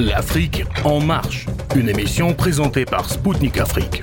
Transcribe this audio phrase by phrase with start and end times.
[0.00, 1.44] L'Afrique en marche,
[1.76, 4.00] une émission présentée par Spoutnik Afrique.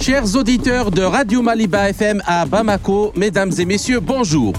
[0.00, 4.52] Chers auditeurs de Radio Maliba FM à Bamako, mesdames et messieurs, bonjour.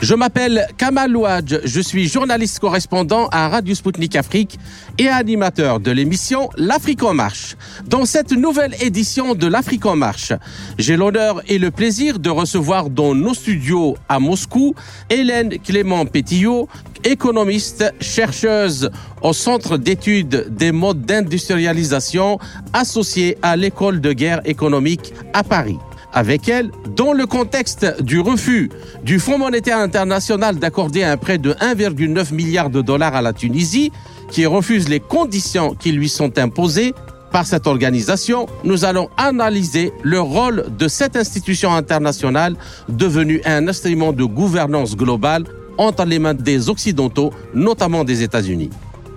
[0.00, 4.56] Je m'appelle Kamal Ouadj, je suis journaliste correspondant à Radio Sputnik Afrique
[4.96, 7.56] et animateur de l'émission L'Afrique en marche.
[7.84, 10.32] Dans cette nouvelle édition de l'Afrique en marche,
[10.78, 14.76] j'ai l'honneur et le plaisir de recevoir dans nos studios à Moscou
[15.10, 16.68] Hélène Clément Pétillot,
[17.04, 18.90] économiste, chercheuse
[19.22, 22.38] au Centre d'études des modes d'industrialisation
[22.72, 25.78] associée à l'école de guerre économique à Paris.
[26.12, 28.70] Avec elle, dans le contexte du refus
[29.04, 33.92] du Fonds monétaire international d'accorder un prêt de 1,9 milliard de dollars à la Tunisie,
[34.30, 36.94] qui refuse les conditions qui lui sont imposées
[37.30, 42.56] par cette organisation, nous allons analyser le rôle de cette institution internationale
[42.88, 45.44] devenue un instrument de gouvernance globale
[45.78, 48.70] entre les mains des Occidentaux, notamment des États-Unis.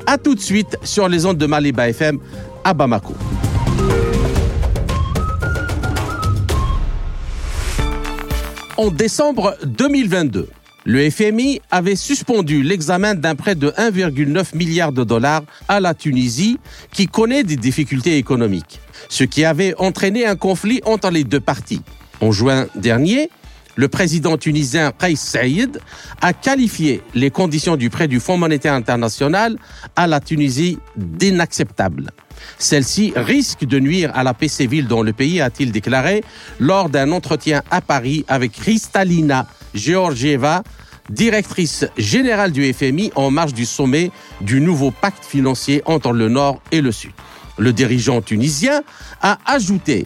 [0.05, 2.19] A tout de suite sur les ondes de Maliba FM
[2.63, 3.13] à Bamako.
[8.77, 10.47] En décembre 2022,
[10.85, 16.57] le FMI avait suspendu l'examen d'un prêt de 1,9 milliard de dollars à la Tunisie
[16.91, 21.83] qui connaît des difficultés économiques, ce qui avait entraîné un conflit entre les deux parties.
[22.21, 23.29] En juin dernier,
[23.75, 25.79] le président tunisien Kais Saïd
[26.21, 29.57] a qualifié les conditions du prêt du Fonds monétaire international
[29.95, 32.11] à la Tunisie d'inacceptables.
[32.57, 36.23] Celle-ci risque de nuire à la paix civile dans le pays, a-t-il déclaré
[36.59, 40.63] lors d'un entretien à Paris avec Kristalina Georgieva,
[41.09, 44.11] directrice générale du FMI en marge du sommet
[44.41, 47.11] du nouveau pacte financier entre le Nord et le Sud.
[47.57, 48.81] Le dirigeant tunisien
[49.21, 50.05] a ajouté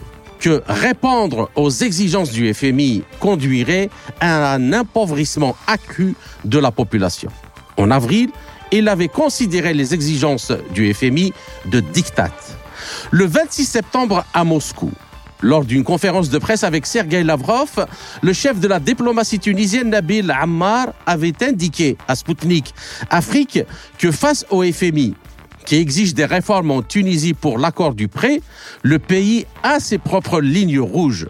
[0.66, 7.30] répondre aux exigences du FMI conduirait à un appauvrissement accru de la population.
[7.76, 8.30] En avril,
[8.72, 11.32] il avait considéré les exigences du FMI
[11.66, 12.30] de diktat.
[13.10, 14.90] Le 26 septembre à Moscou,
[15.42, 17.86] lors d'une conférence de presse avec Sergei Lavrov,
[18.22, 22.74] le chef de la diplomatie tunisienne Nabil Ammar avait indiqué à Sputnik
[23.10, 23.60] Afrique
[23.98, 25.14] que face au FMI,
[25.66, 28.40] qui exige des réformes en Tunisie pour l'accord du prêt,
[28.82, 31.26] le pays a ses propres lignes rouges.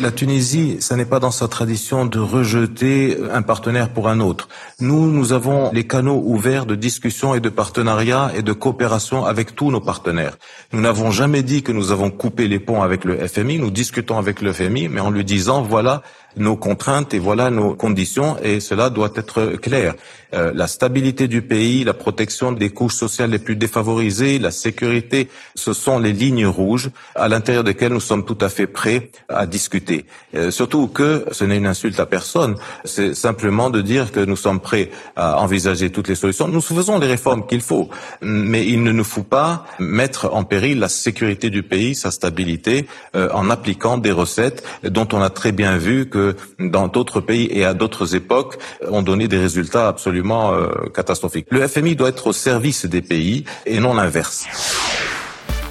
[0.00, 4.48] La Tunisie, ça n'est pas dans sa tradition de rejeter un partenaire pour un autre.
[4.80, 9.54] Nous, nous avons les canaux ouverts de discussion et de partenariat et de coopération avec
[9.54, 10.36] tous nos partenaires.
[10.72, 13.60] Nous n'avons jamais dit que nous avons coupé les ponts avec le FMI.
[13.60, 16.02] Nous discutons avec le FMI, mais en lui disant, voilà,
[16.36, 19.94] nos contraintes et voilà nos conditions et cela doit être clair.
[20.34, 25.28] Euh, la stabilité du pays, la protection des couches sociales les plus défavorisées, la sécurité,
[25.54, 29.46] ce sont les lignes rouges à l'intérieur desquelles nous sommes tout à fait prêts à
[29.46, 30.06] discuter.
[30.34, 34.36] Euh, surtout que ce n'est une insulte à personne, c'est simplement de dire que nous
[34.36, 36.48] sommes prêts à envisager toutes les solutions.
[36.48, 37.88] Nous faisons les réformes qu'il faut,
[38.20, 42.86] mais il ne nous faut pas mettre en péril la sécurité du pays, sa stabilité,
[43.14, 46.23] euh, en appliquant des recettes dont on a très bien vu que
[46.58, 48.58] dans d'autres pays et à d'autres époques
[48.88, 51.46] ont donné des résultats absolument euh, catastrophiques.
[51.50, 54.46] Le FMI doit être au service des pays et non l'inverse.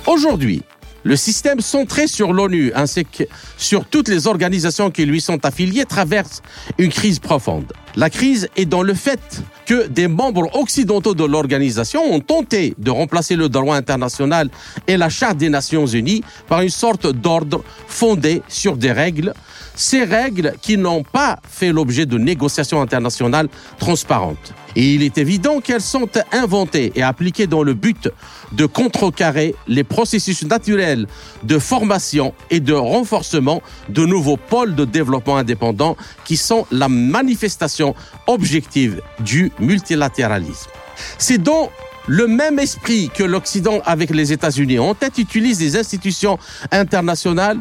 [0.05, 0.63] Aujourd'hui,
[1.03, 3.23] le système centré sur l'ONU ainsi que
[3.57, 6.41] sur toutes les organisations qui lui sont affiliées traverse
[6.77, 7.73] une crise profonde.
[7.95, 12.89] La crise est dans le fait que des membres occidentaux de l'organisation ont tenté de
[12.89, 14.49] remplacer le droit international
[14.87, 19.33] et la Charte des Nations Unies par une sorte d'ordre fondé sur des règles,
[19.75, 24.53] ces règles qui n'ont pas fait l'objet de négociations internationales transparentes.
[24.75, 28.09] Et il est évident qu'elles sont inventées et appliquées dans le but
[28.53, 31.07] de contrecarrer les processus naturels
[31.43, 35.95] de formation et de renforcement de nouveaux pôles de développement indépendants
[36.25, 37.93] qui sont la manifestation
[38.27, 40.69] objective du multilatéralisme.
[41.17, 41.69] C'est dans
[42.07, 46.37] le même esprit que l'Occident avec les États-Unis en tête utilise les institutions
[46.71, 47.59] internationales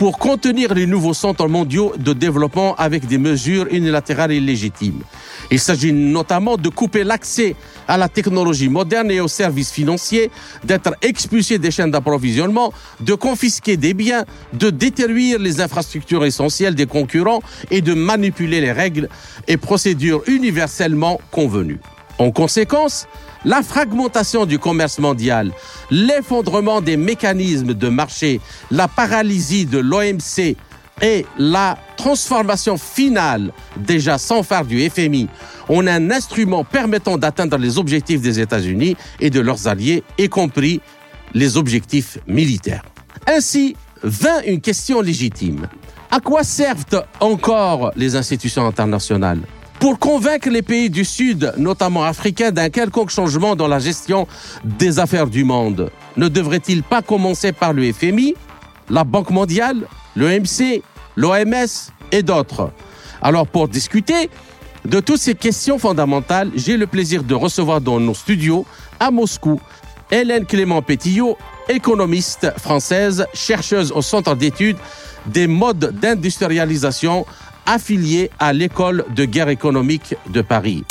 [0.00, 5.02] pour contenir les nouveaux centres mondiaux de développement avec des mesures unilatérales illégitimes.
[5.50, 7.54] Il s'agit notamment de couper l'accès
[7.86, 10.30] à la technologie moderne et aux services financiers,
[10.64, 14.24] d'être expulsé des chaînes d'approvisionnement, de confisquer des biens,
[14.54, 19.10] de détruire les infrastructures essentielles des concurrents et de manipuler les règles
[19.48, 21.80] et procédures universellement convenues.
[22.16, 23.06] En conséquence,
[23.44, 25.52] la fragmentation du commerce mondial,
[25.90, 28.40] l'effondrement des mécanismes de marché,
[28.70, 30.56] la paralysie de l'OMC
[31.02, 35.28] et la transformation finale, déjà sans phare du FMI,
[35.68, 40.80] en un instrument permettant d'atteindre les objectifs des États-Unis et de leurs alliés, y compris
[41.32, 42.84] les objectifs militaires.
[43.26, 45.68] Ainsi vint une question légitime.
[46.10, 49.40] À quoi servent encore les institutions internationales?
[49.80, 54.28] Pour convaincre les pays du Sud, notamment africains, d'un quelconque changement dans la gestion
[54.62, 55.90] des affaires du monde.
[56.18, 58.34] Ne devrait-il pas commencer par le FMI,
[58.90, 60.82] la Banque mondiale, l'OMC,
[61.16, 62.70] l'OMS et d'autres?
[63.22, 64.28] Alors pour discuter
[64.84, 68.66] de toutes ces questions fondamentales, j'ai le plaisir de recevoir dans nos studios
[69.00, 69.60] à Moscou
[70.10, 71.38] Hélène Clément Pétillot,
[71.70, 74.76] économiste française, chercheuse au Centre d'études
[75.26, 77.24] des modes d'industrialisation
[77.70, 80.82] affiliée à l'école de guerre économique de Paris.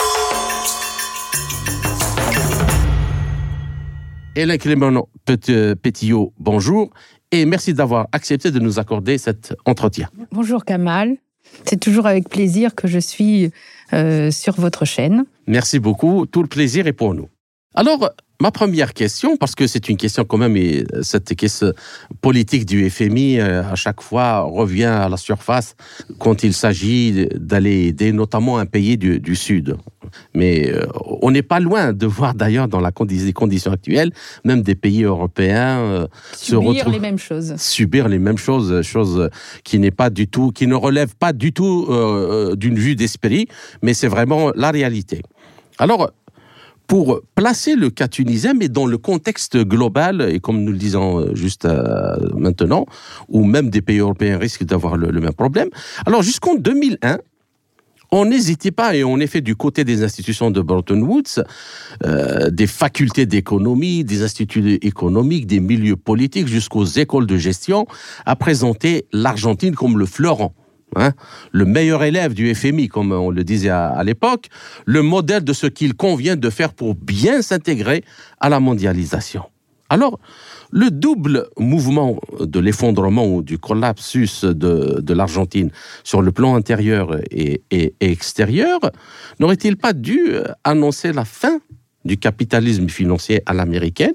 [4.34, 6.90] Hélène Clément Pétillot, bonjour
[7.32, 10.08] et merci d'avoir accepté de nous accorder cet entretien.
[10.32, 11.18] Bonjour Kamal,
[11.66, 13.52] c'est toujours avec plaisir que je suis
[13.92, 15.26] euh, sur votre chaîne.
[15.48, 17.28] Merci beaucoup, tout le plaisir est pour nous.
[17.76, 18.10] Alors,
[18.42, 21.74] Ma première question, parce que c'est une question quand même, et cette question
[22.22, 25.76] politique du FMI euh, à chaque fois revient à la surface
[26.20, 29.76] quand il s'agit d'aller aider notamment un pays du, Sud.
[30.34, 30.86] Mais euh,
[31.22, 34.12] on n'est pas loin de voir d'ailleurs dans la les conditions actuelles,
[34.46, 37.56] même des pays européens euh, subir les mêmes choses.
[37.58, 39.30] Subir les mêmes choses, choses
[39.66, 41.90] qui n'est pas du tout, qui ne relèvent pas du tout
[42.56, 43.50] d'une vue d'esprit,
[43.82, 45.24] mais c'est vraiment la réalité.
[45.78, 46.12] Alors,
[46.90, 51.20] pour placer le cas tunisien, mais dans le contexte global, et comme nous le disons
[51.20, 52.88] euh, juste euh, maintenant,
[53.28, 55.70] où même des pays européens risquent d'avoir le, même problème.
[56.08, 57.20] Alors jusqu'en 2001,
[58.12, 61.44] on n'hésitait pas, et est fait du côté des institutions de Bretton Woods,
[62.04, 67.86] euh, des facultés d'économie, des instituts économiques, des milieux politiques, jusqu'aux écoles de gestion,
[68.26, 70.54] à présenter l'Argentine comme le fleuron
[70.96, 71.12] Hein,
[71.52, 74.48] le meilleur élève du FMI, comme on le disait à, l'époque,
[74.86, 78.04] le modèle de ce qu'il convient de faire pour bien s'intégrer
[78.40, 79.44] à la mondialisation.
[79.90, 80.20] Alors,
[80.72, 85.72] le double mouvement de l'effondrement ou du collapsus de, l'Argentine
[86.04, 87.64] sur le plan intérieur et
[88.00, 88.80] extérieur
[89.40, 90.34] n'aurait-il pas dû
[90.64, 91.60] annoncer la fin
[92.06, 94.14] du capitalisme financier à l'américaine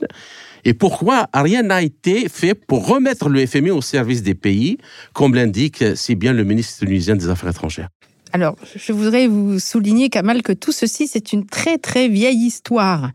[0.65, 4.79] et pourquoi rien n'a été fait pour remettre le FMI au service des pays,
[5.13, 7.89] comme l'indique si bien le ministre tunisien des Affaires étrangères
[8.35, 13.13] alors, je voudrais vous souligner, Kamal, que tout ceci, c'est une très, très vieille histoire.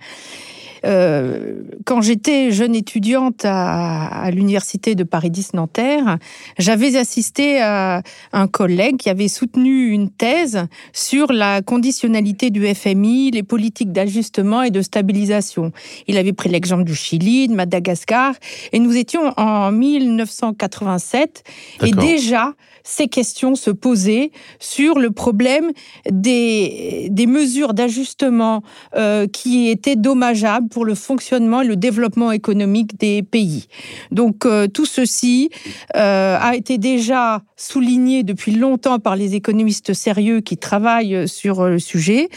[0.85, 6.17] Euh, quand j'étais jeune étudiante à, l'université de Paris 10 Nanterre,
[6.57, 13.31] j'avais assisté à un collègue qui avait soutenu une thèse sur la conditionnalité du FMI,
[13.31, 15.71] les politiques d'ajustement et de stabilisation.
[16.07, 18.35] Il avait pris l'exemple du Chili, de Madagascar,
[18.71, 21.43] et nous étions en 1987,
[21.85, 22.53] et déjà
[22.83, 25.71] ces questions se posaient sur le problème
[26.09, 28.63] des, des mesures d'ajustement
[28.95, 33.67] euh, qui étaient dommageables pour le fonctionnement et le développement économique des pays.
[34.11, 35.49] Donc euh, tout ceci
[35.95, 41.79] euh, a été déjà souligné depuis longtemps par les économistes sérieux qui travaillent sur le
[41.79, 42.29] sujet.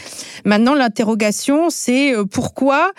[0.45, 2.91] Maintenant, l'interrogation, c'est euh, pourquoi,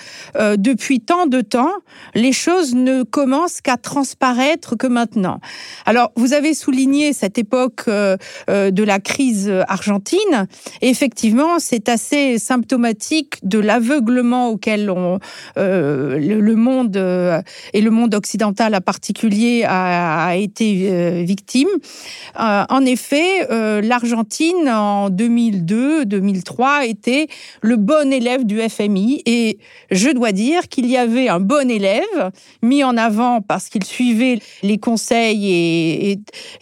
[0.56, 1.72] depuis tant de temps,
[2.14, 5.40] les choses ne commencent qu'à transparaître que maintenant?
[5.86, 10.46] Alors, vous avez souligné cette époque de la crise argentine.
[10.80, 15.18] Effectivement, c'est assez symptomatique de l'aveuglement auquel on,
[15.56, 17.40] euh, le, monde euh,
[17.72, 21.68] et le monde occidental en particulier a, été euh, victime.
[22.36, 23.46] en effet,
[23.82, 27.28] l'Argentine en 2002-2003 était
[27.60, 29.58] le bon élève du FMI et
[29.90, 32.30] je dois dire qu'il y avait un bon élève
[32.62, 35.52] mis en avant parce qu'il suivait les conseils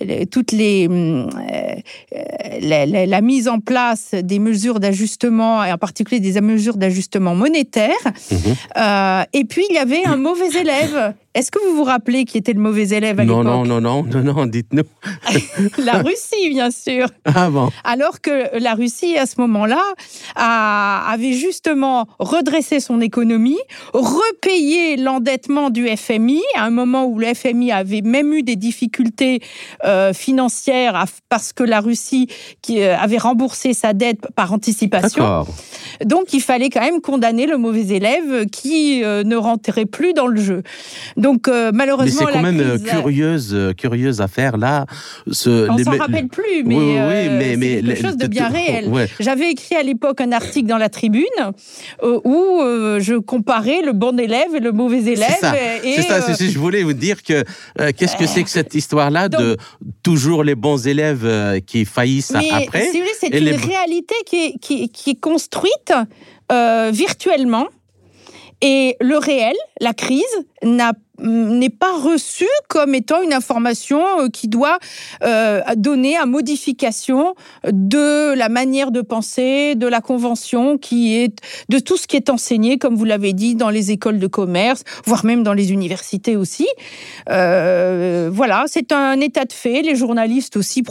[0.01, 0.89] et, toutes les
[2.61, 7.97] la, mise en place des mesures d'ajustement et en particulier des mesures d'ajustement monétaire.
[8.31, 8.52] Mmh.
[8.77, 12.39] Euh, et puis, il y avait un mauvais élève est-ce que vous vous rappelez qui
[12.39, 14.85] était le mauvais élève à l'époque Non, non, non, non, non, dites-nous.
[15.79, 17.09] la Russie, bien sûr.
[17.35, 17.71] Ah bon.
[17.85, 19.83] Alors que la Russie, à ce moment-là,
[20.37, 23.59] avait justement redressé son économie,
[23.95, 29.41] repayé l'endettement du FMI, à un moment où le FMI avait même eu des difficultés
[29.85, 32.29] euh, financières parce que la Russie
[32.61, 35.47] qui euh, avait remboursé sa dette par anticipation.
[36.05, 40.27] Donc, il fallait quand même condamner le mauvais élève qui euh, ne rentrait plus dans
[40.27, 40.63] le jeu.
[41.23, 44.87] Donc euh, malheureusement, mais c'est quand même euh, curieuse, euh, curieuse affaire là.
[45.31, 48.91] Ce, On s'en rappelle plus, mais, oui, mais, c'est quelque chose de bien réel.
[49.21, 51.23] J'avais écrit à l'époque un article dans la Tribune
[52.03, 52.59] où
[52.99, 55.29] je comparais le bon élève et le mauvais élève.
[55.41, 56.21] C'est ça.
[56.21, 56.47] C'est ça.
[56.47, 57.45] je voulais vous dire que
[57.93, 59.57] qu'est-ce que c'est que cette histoire-là de
[60.03, 62.91] toujours les bons élèves qui faillissent après.
[63.21, 65.93] c'est une réalité qui est, qui, qui est construite
[66.91, 67.69] virtuellement
[68.63, 70.23] et le réel, la crise,
[70.63, 74.79] n'a n'est pas reçue comme étant une information euh, qui doit
[75.23, 81.39] euh, donner à modification de la manière de penser, de la convention, qui est
[81.69, 84.83] de tout ce qui est enseigné, comme vous l'avez dit, dans les écoles de commerce,
[85.05, 86.67] voire même dans les universités aussi.
[87.31, 89.83] Euh, voilà, c'est un état de fait.
[89.83, 90.83] Les journalistes aussi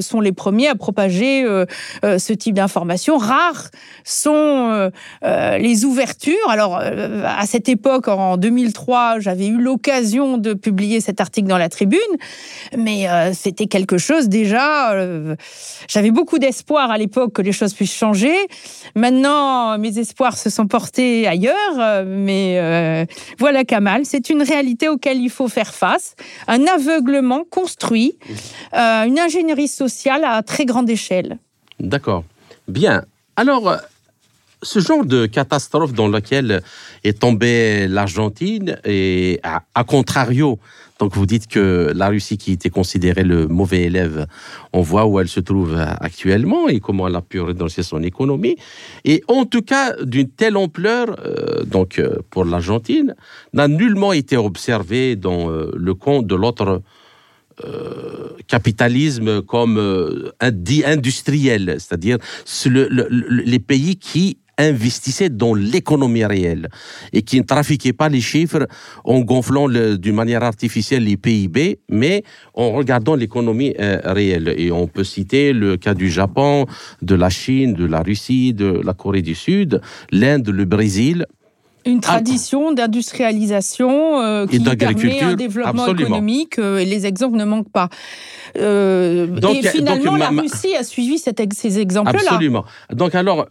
[0.00, 1.44] sont les premiers à propager
[2.02, 3.18] ce type d'informations.
[3.18, 3.70] Rares
[4.04, 4.90] sont
[5.22, 6.48] les ouvertures.
[6.48, 11.68] Alors, à cette époque, en 2003, j'avais eu l'occasion de publier cet article dans la
[11.68, 11.98] tribune,
[12.76, 14.92] mais euh, c'était quelque chose déjà.
[14.92, 15.34] Euh,
[15.88, 18.36] j'avais beaucoup d'espoir à l'époque que les choses puissent changer.
[18.94, 23.06] Maintenant, mes espoirs se sont portés ailleurs, euh, mais
[23.38, 26.14] voilà Kamal, c'est une réalité auquel il faut faire face,
[26.46, 28.18] un aveuglement construit,
[28.72, 31.38] une ingénierie sociale à très grande échelle.
[31.80, 32.24] D'accord.
[32.68, 33.04] Bien.
[33.36, 33.76] Alors,
[34.64, 36.62] ce genre de catastrophe dans laquelle
[37.04, 40.58] est tombée l'Argentine, et à, contrario,
[40.98, 44.26] donc vous dites que la Russie, qui était considérée le mauvais élève,
[44.72, 48.56] on voit où elle se trouve actuellement et comment elle a pu relancer son économie.
[49.04, 53.14] Et en tout cas, d'une telle ampleur, euh, donc euh, pour l'Argentine,
[53.52, 56.82] n'a nullement été observé dans euh, le compte de l'autre
[58.48, 62.18] capitalisme comme dit industriel, c'est-à-dire
[62.66, 66.68] les pays qui investissait dans l'économie réelle
[67.12, 68.66] et qui ne trafiquait pas les chiffres
[69.04, 74.54] en gonflant d'une manière artificielle les PIB, mais en regardant l'économie euh, réelle.
[74.56, 76.66] Et on peut citer le cas du Japon,
[77.02, 79.80] de la Chine, de la Russie, de la Corée du Sud,
[80.10, 81.26] l'Inde, le Brésil.
[81.86, 87.70] Une tradition d'industrialisation euh, qui permet un développement économique euh, et les exemples ne manquent
[87.70, 87.90] pas.
[88.54, 92.20] et finalement, la Russie a suivi ces exemples-là.
[92.24, 92.64] Absolument.
[92.90, 93.46] Donc alors,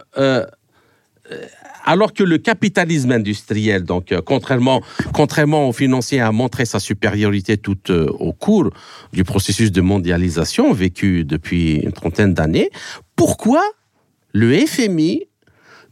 [1.86, 4.82] alors que le capitalisme industriel, donc euh, contrairement,
[5.14, 8.70] contrairement aux financiers, a montré sa supériorité tout euh, au cours
[9.12, 12.70] du processus de mondialisation vécu depuis une trentaine d'années,
[13.16, 13.64] pourquoi
[14.34, 15.28] le FMI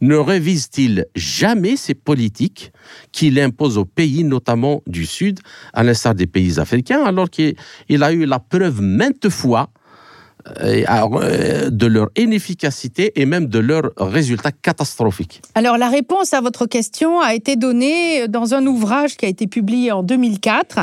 [0.00, 2.72] ne révise-t-il jamais ses politiques
[3.12, 5.38] qu'il impose aux pays, notamment du Sud,
[5.72, 7.54] à l'instar des pays africains, alors qu'il
[8.02, 9.81] a eu la preuve maintes fois euh, euh,
[10.44, 15.42] de leur inefficacité et même de leurs résultats catastrophiques.
[15.54, 19.46] Alors la réponse à votre question a été donnée dans un ouvrage qui a été
[19.46, 20.80] publié en 2004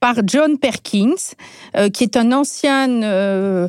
[0.00, 1.14] par John Perkins,
[1.76, 3.68] euh, qui est un ancien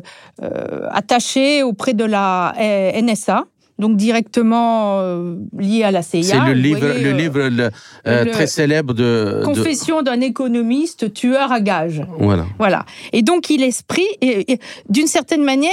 [0.90, 3.44] attaché auprès de la NSA
[3.80, 6.22] donc directement euh, lié à la CIA.
[6.22, 7.70] C'est le livre, le livre
[8.06, 9.42] euh, très célèbre de...
[9.44, 12.02] Confession d'un économiste tueur à gages.
[12.18, 12.46] Voilà.
[12.58, 12.84] Voilà.
[13.12, 14.58] Et donc il esprit, et,
[14.88, 15.70] d'une certaine manière,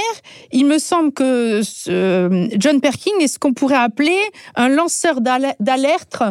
[0.50, 4.18] il me semble que John Perkin est ce qu'on pourrait appeler
[4.56, 6.22] un lanceur d'alerte,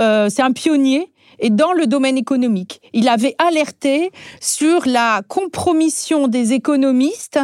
[0.00, 1.10] euh, c'est un pionnier
[1.40, 2.80] et dans le domaine économique.
[2.92, 7.40] Il avait alerté sur la compromission des économistes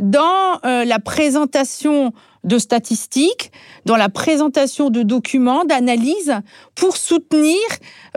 [0.00, 2.12] dans la présentation
[2.44, 3.52] de statistiques,
[3.84, 6.34] dans la présentation de documents, d'analyses,
[6.74, 7.58] pour soutenir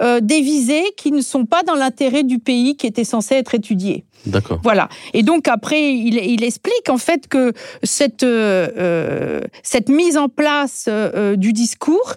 [0.02, 3.56] euh, des visées qui ne sont pas dans l'intérêt du pays qui était censé être
[3.56, 4.06] étudié.
[4.26, 4.60] D'accord.
[4.64, 4.90] Voilà.
[5.14, 10.90] Et donc après, il, explique en fait que cette, euh, euh, cette mise en place
[11.36, 12.16] du discours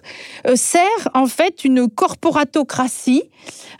[0.55, 3.23] sert en fait une corporatocratie.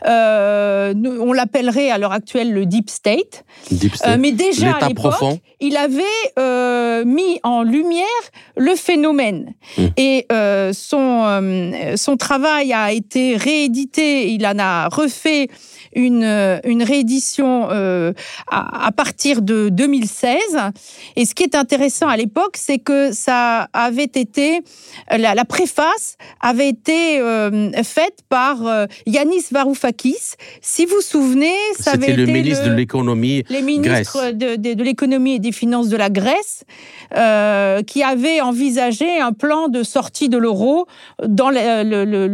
[0.04, 3.44] on l'appellerait à l'heure actuelle le deep state.
[3.72, 4.20] Deep state.
[4.20, 8.06] mais déjà à l'époque, il avait mis en lumière
[8.56, 9.54] le phénomène.
[9.76, 9.86] Mmh.
[9.96, 10.26] Et
[10.72, 14.32] son, son travail a été réédité.
[14.32, 15.48] Il en a refait
[15.94, 18.12] une, une réédition euh,
[18.50, 20.38] à, partir de 2016.
[21.16, 24.60] Et ce qui est intéressant à l'époque, c'est que ça avait été,
[25.10, 30.34] la, préface avait été euh, faite par euh, Yanis Varoufakis.
[30.60, 34.82] Si vous vous souvenez, ça avait été le ministre de l'économie les ministres de, de,
[34.82, 36.64] l'économie et des finances de la Grèce
[37.86, 40.86] qui avait envisagé un plan de sortie de l'euro
[41.24, 42.26] dans le, le,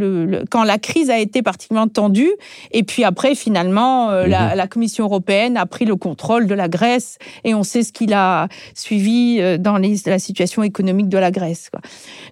[0.51, 2.33] quand la crise a été particulièrement tendue.
[2.73, 4.31] Et puis après, finalement, euh, mhm.
[4.31, 8.13] la, Commission européenne a pris le contrôle de la Grèce et on sait ce qu'il
[8.13, 11.71] a suivi euh, dans la situation économique de la Grèce.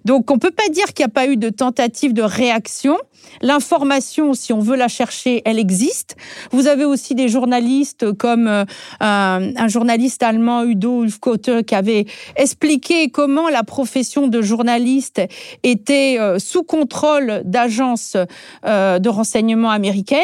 [0.03, 2.97] Donc on peut pas dire qu'il n'y a pas eu de tentative de réaction.
[3.41, 6.15] L'information, si on veut la chercher, elle existe.
[6.51, 8.65] Vous avez aussi des journalistes comme euh,
[8.99, 12.05] un, journaliste allemand, Udo Ulfkotter, qui avait
[12.35, 15.21] expliqué comment la profession de journaliste
[15.63, 18.15] était sous contrôle d'agences
[18.63, 20.21] de renseignement américaines,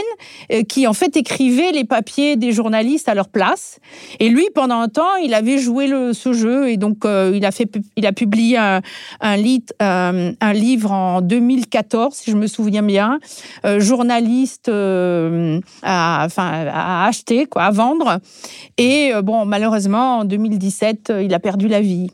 [0.68, 3.80] qui en fait écrivaient les papiers des journalistes à leur place.
[4.20, 7.52] Et lui, pendant un temps, il avait joué ce jeu et donc euh, il a
[7.52, 8.82] fait, il a publié un,
[9.24, 17.46] euh, livre en 2014, si je me souviens euh, journaliste euh, à, enfin, à acheter,
[17.46, 18.20] quoi, à vendre.
[18.78, 22.12] Et bon, malheureusement, en 2017, il a perdu la vie.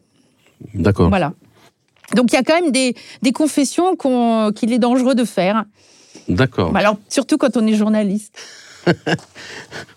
[0.74, 1.10] D'accord.
[1.10, 1.34] Voilà.
[2.16, 5.66] Donc il y a quand même des, des confessions qu'il est dangereux de faire.
[6.30, 6.76] D'accord.
[6.76, 8.38] Alors, surtout quand on est journaliste.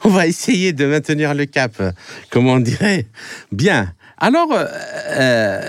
[0.05, 1.81] on va essayer de maintenir le cap,
[2.31, 3.07] comme on dirait.
[3.53, 3.93] Bien.
[4.19, 5.63] Alors, euh,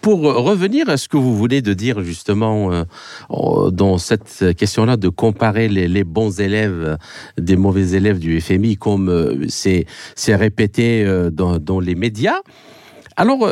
[0.00, 5.08] pour revenir à ce que vous venez de dire justement euh, dans cette question-là de
[5.08, 6.96] comparer les, bons élèves
[7.38, 9.86] des mauvais élèves du FMI, comme euh, c'est
[10.28, 12.40] répété dans, les médias.
[13.16, 13.48] Alors,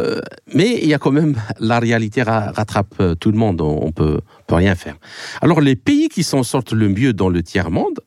[0.55, 3.61] mais il y a quand même la réalité rattrape tout le monde.
[3.61, 4.97] On peut, peut rien faire.
[5.41, 8.01] Alors, les pays qui s'en sortent le mieux dans le tiers monde,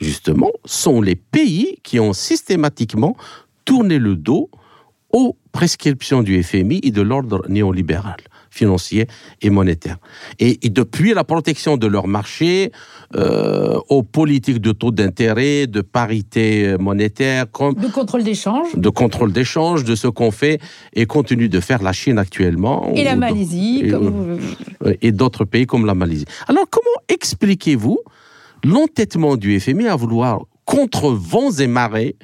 [0.00, 3.16] justement, sont les pays qui ont systématiquement
[3.64, 4.50] tourné le dos
[5.12, 8.16] aux prescriptions du FMI et de l'ordre néolibéral
[8.52, 9.06] financier
[9.40, 9.96] et monétaire.
[10.38, 12.70] Et, depuis la protection de leur marché,
[13.16, 19.32] euh, aux politiques de taux d'intérêt, de parité monétaire, comme de contrôle d'échange, de contrôle
[19.32, 20.60] d'échange, de ce qu'on fait
[20.92, 23.90] et continue de faire la Chine actuellement, et la Malaisie,
[25.00, 26.26] et d'autres pays comme la Malaisie.
[26.46, 28.00] Alors comment expliquez-vous
[28.64, 32.16] l'entêtement du FMI à vouloir, contre vents et marées,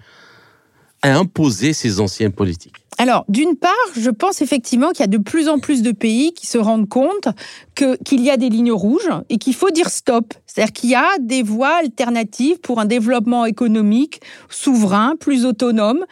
[1.02, 5.48] imposer ses anciennes politiques alors, d'une part, je pense effectivement qu'il y a de plus
[5.48, 7.28] en plus de pays qui se rendent compte
[7.76, 10.34] qu'il y a des lignes rouges et qu'il faut dire stop.
[10.46, 16.04] C'est-à-dire qu'il y a des voies alternatives pour un développement économique souverain, plus autonome,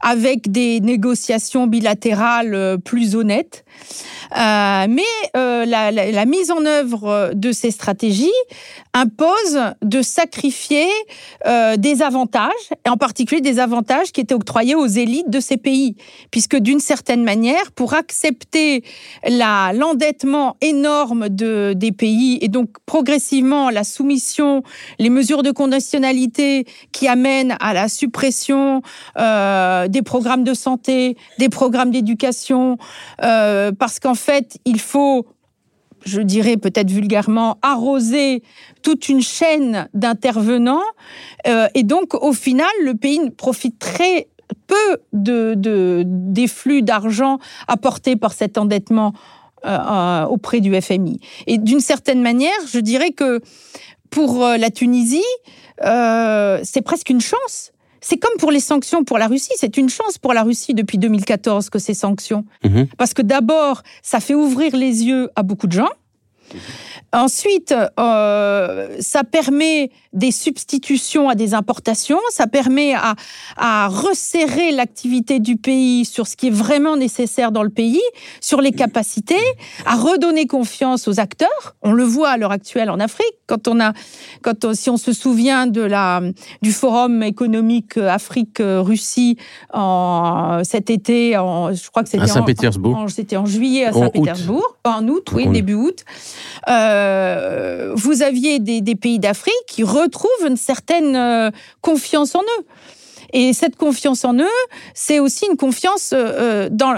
[0.00, 3.66] avec des négociations bilatérales euh, plus honnêtes.
[4.38, 5.02] Euh, mais
[5.36, 8.30] euh, la, mise en œuvre de ces stratégies
[8.94, 10.86] impose de sacrifier
[11.76, 12.50] des avantages,
[12.86, 15.96] et en particulier des avantages qui étaient octroyés aux élites de ces pays,
[16.30, 18.84] puisque d'une certaine manière, pour accepter
[19.28, 24.62] l'endettement énorme de, des pays et donc progressivement la soumission,
[24.98, 28.82] les mesures de conditionnalité qui amènent à la suppression
[29.18, 32.78] euh, des programmes de santé, des programmes d'éducation,
[33.22, 35.26] euh, parce qu'en fait, il faut
[36.04, 38.42] je dirais peut-être vulgairement, arroser
[38.82, 40.82] toute une chaîne d'intervenants.
[41.46, 44.28] Euh, et donc, au final, le pays profite très
[44.66, 49.12] peu de, des flux d'argent apportés par cet endettement
[49.64, 51.20] euh, euh, auprès du FMI.
[51.46, 53.40] Et d'une certaine manière, je dirais que
[54.10, 55.22] pour la Tunisie,
[55.80, 60.18] c'est presque une chance c'est comme pour les sanctions pour la Russie, c'est une chance
[60.18, 62.44] pour la Russie depuis 2014 que ces sanctions.
[62.64, 62.86] Mhm.
[62.96, 65.90] Parce que d'abord, ça fait ouvrir les yeux à beaucoup de gens.
[67.12, 73.14] Ensuite, euh, ça permet des substitutions à des importations, ça permet à,
[73.56, 78.02] à resserrer l'activité du pays sur ce qui est vraiment nécessaire dans le pays,
[78.40, 79.42] sur les capacités,
[79.86, 81.76] à redonner confiance aux acteurs.
[81.82, 83.92] On le voit à l'heure actuelle en Afrique, quand on a,
[84.42, 86.22] quand si on se souvient de la
[86.62, 89.36] du forum économique Afrique-Russie
[89.74, 94.76] en cet été, en, je crois que c'était à Saint-Pétersbourg, c'était en juillet à Saint-Pétersbourg,
[94.84, 96.04] en août, oui, début août.
[96.68, 102.64] Euh, euh, vous aviez des, pays d'Afrique qui retrouvent une certaine euh, confiance en eux.
[103.32, 104.58] Et cette confiance en eux,
[104.92, 106.94] c'est aussi une confiance euh, dans,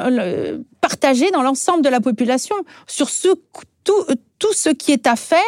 [0.80, 3.28] partagée dans l'ensemble de la population sur ce,
[3.84, 4.04] tout,
[4.38, 5.38] tout, ce qui est à faire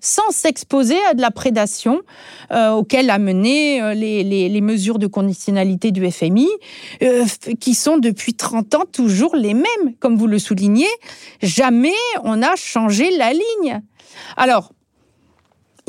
[0.00, 2.02] sans s'exposer à de la prédation
[2.50, 6.48] auquel a mené les, les, mesures de conditionnalité du FMI,
[7.60, 9.94] qui sont depuis 30 ans toujours les mêmes.
[9.98, 10.88] Comme vous le soulignez,
[11.42, 11.92] jamais
[12.24, 13.82] on a changé la ligne.
[14.36, 14.72] Alors,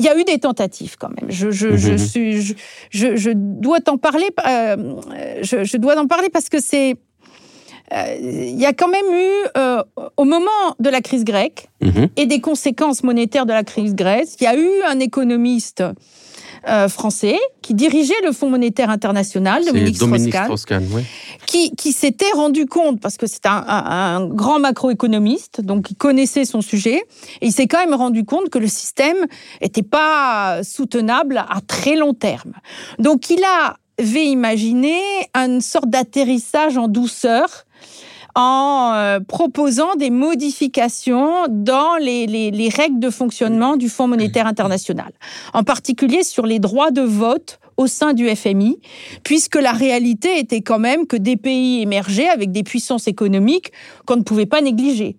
[0.02, 1.30] il y a eu des tentatives quand même.
[1.30, 3.16] Je, je, je, mhm.
[3.16, 4.28] je, dois t'en parler.
[4.46, 5.00] Euh,
[5.42, 6.96] je, dois en parler parce que c'est.
[7.92, 9.82] Euh, il y a quand même eu, euh,
[10.16, 12.08] au moment de la crise grecque mhm.
[12.16, 15.82] et des conséquences monétaires de la crise grecque, il y a eu un économiste
[16.68, 20.82] euh, français qui dirigeait le Fonds monétaire international, Dominique, Strauss-Kahn,
[21.44, 26.44] qui, qui s'était rendu compte, parce que c'est un, un, grand macroéconomiste, donc il connaissait
[26.44, 27.02] son sujet,
[27.40, 29.16] et il s'est quand même rendu compte que le système
[29.60, 32.52] n'était pas soutenable à très long terme.
[33.00, 33.42] Donc il
[33.98, 35.00] avait imaginé
[35.34, 37.66] une sorte d'atterrissage en douceur
[38.34, 44.46] en euh, proposant des modifications dans les, les, les, règles de fonctionnement du Fonds monétaire
[44.46, 45.12] international,
[45.52, 48.78] en particulier sur les droits de vote au sein du FMI,
[49.22, 53.72] puisque la réalité était quand même que des pays émergés avec des puissances économiques
[54.06, 55.16] qu'on ne pouvait pas négliger.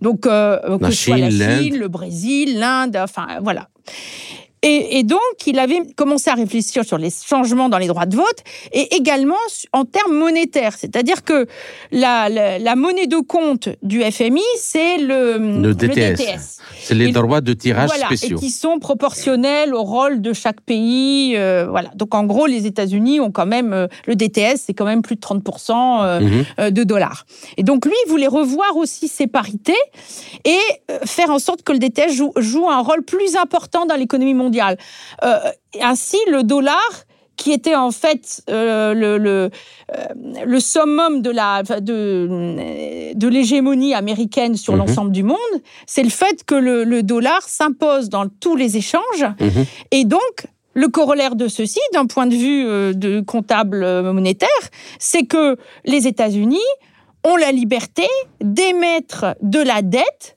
[0.00, 3.68] Donc, euh, que ce soit la Chine, le Brésil, l'Inde, enfin voilà.
[4.66, 8.38] Et, donc, il avait commencé à réfléchir sur les changements dans les droits de vote
[8.72, 9.34] et également
[9.72, 10.74] en termes monétaires.
[10.78, 11.46] C'est-à-dire que
[11.92, 16.60] la, monnaie de compte du FMI, c'est le, DTS.
[16.80, 18.38] C'est les droits de tirage spéciaux.
[18.38, 21.36] Et qui sont proportionnels au rôle de chaque pays.
[21.36, 21.90] Euh, voilà.
[21.94, 25.16] Donc, en gros, les États-Unis ont quand même, euh, le DTS, c'est quand même plus
[25.16, 26.70] de 30% euh, mhm.
[26.70, 27.26] de dollars.
[27.58, 29.74] Et donc, lui, il voulait revoir aussi ses parités
[30.46, 30.58] et
[31.04, 34.53] faire en sorte que le DTS joue, joue un rôle plus important dans l'économie mondiale.
[34.60, 35.38] Euh,
[35.80, 36.78] ainsi, le dollar
[37.36, 39.50] qui était en fait euh, le, le,
[39.92, 44.78] euh, le, summum de la de, de l'hégémonie américaine sur mhm.
[44.78, 45.36] l'ensemble du monde,
[45.86, 49.64] c'est le fait que le, le dollar s'impose dans tous les échanges mhm.
[49.90, 54.48] et donc le corollaire de ceci, d'un point de vue de comptable monétaire,
[54.98, 56.58] c'est que les États-Unis
[57.22, 58.06] ont la liberté
[58.40, 60.36] d'émettre de la dette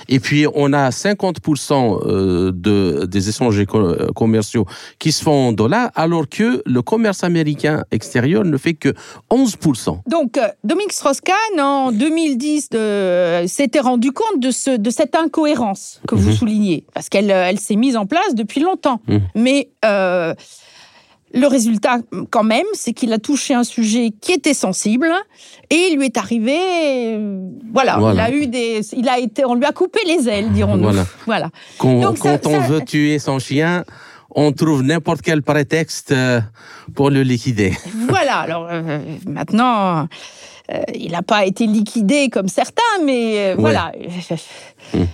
[0.09, 3.65] et puis on a 50% de, des échanges
[4.15, 4.67] commerciaux
[4.99, 8.95] qui se font en dollars, alors que le commerce américain extérieur ne fait que
[9.31, 10.01] 11%.
[10.07, 12.69] Donc, euh, Dominique Strauss-Kahn, en 2010,
[13.47, 16.37] s'était rendu compte de, ce, de cette incohérence que vous mhm.
[16.37, 19.01] soulignez, parce qu'elle elle, s'est mise en place depuis longtemps.
[19.09, 19.21] Mhm.
[19.35, 20.35] Mais euh,
[21.33, 21.99] le résultat,
[22.31, 25.11] quand même, c'est qu'il a touché un sujet qui était sensible
[25.69, 27.19] et il lui est arrivé,
[27.73, 30.91] voilà, il a eu des, il a été, on lui a coupé les ailes, dirons-nous.
[31.27, 31.51] Voilà.
[31.79, 33.85] Quand, quand on veut tuer son chien,
[34.35, 36.41] on trouve n'importe quel prétexte euh,
[36.95, 37.73] pour le liquider.
[38.09, 40.07] Voilà, alors euh, maintenant,
[40.71, 43.93] euh, il n'a pas été liquidé comme certains, mais voilà.
[44.93, 45.05] Hmm.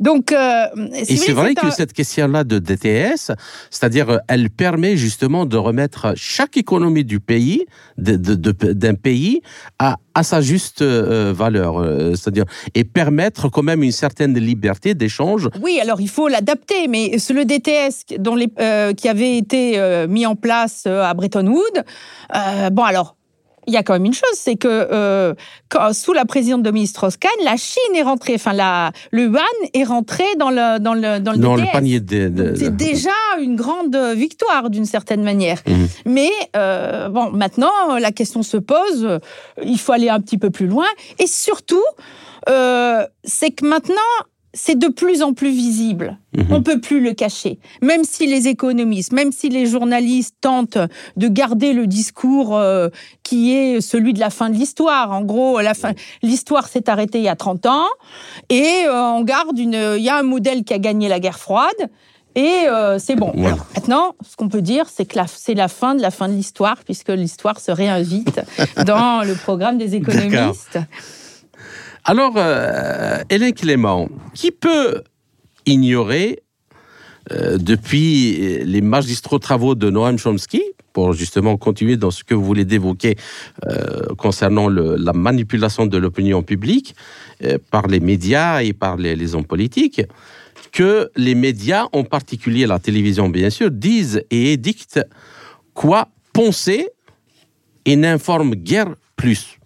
[0.00, 3.32] Donc, euh, et c'est vrai que cette question-là de DTS,
[3.70, 9.42] c'est-à-dire, euh, elle permet justement de remettre chaque économie du pays, d'un pays,
[9.78, 11.84] à, à, sa juste euh, valeur,
[12.16, 15.48] c'est-à-dire et permettre quand même une certaine liberté d'échange.
[15.60, 18.48] Oui, alors il faut l'adapter, mais le DTS dont les,
[18.94, 21.82] qui avait été mis en place à Bretton Woods,
[22.72, 23.17] bon alors
[23.68, 25.34] il y a quand même une chose, c'est que euh,
[25.92, 30.24] sous la présidente Dominique Strauss-Kahn, la Chine est rentrée, enfin la, le yuan est rentré
[30.38, 32.54] dans le dans le dans le, dans le panier de.
[32.56, 35.58] C'est déjà une grande victoire d'une certaine manière.
[35.66, 35.88] Mhm.
[36.06, 39.20] Mais euh, bon, maintenant la question se pose.
[39.62, 40.86] Il faut aller un petit peu plus loin
[41.18, 41.84] et surtout,
[42.48, 43.94] euh, c'est que maintenant
[44.54, 46.18] c'est de plus en plus visible.
[46.36, 46.52] On mhm.
[46.52, 47.58] On peut plus le cacher.
[47.82, 50.78] Même si les économistes, même si les journalistes tentent
[51.16, 52.88] de garder le discours euh,
[53.22, 55.12] qui est celui de la fin de l'histoire.
[55.12, 57.86] En gros, la fin, l'histoire s'est arrêtée il y a 30 ans
[58.48, 61.38] et euh, on garde une, il y a un modèle qui a gagné la guerre
[61.38, 61.90] froide.
[62.34, 63.32] Et euh, c'est bon.
[63.34, 66.76] maintenant, ce qu'on peut dire, c'est que c'est la fin de la fin de l'histoire,
[66.84, 68.40] puisque l'histoire se réinvite
[68.86, 70.78] dans le programme des économistes.
[72.08, 75.02] Alors, euh, Hélène Clément, qui peut
[75.66, 76.40] ignorer
[77.32, 80.62] euh, depuis les magistraux travaux de Noam Chomsky,
[80.94, 83.16] pour justement continuer dans ce que vous voulez d'évoquer
[83.66, 86.96] euh, concernant la manipulation de l'opinion publique
[87.70, 90.00] par les médias et par les, hommes politiques,
[90.72, 95.04] que les médias, en particulier la télévision bien sûr, disent et édictent
[95.74, 96.88] quoi penser
[97.84, 99.58] et n'informent guère plus.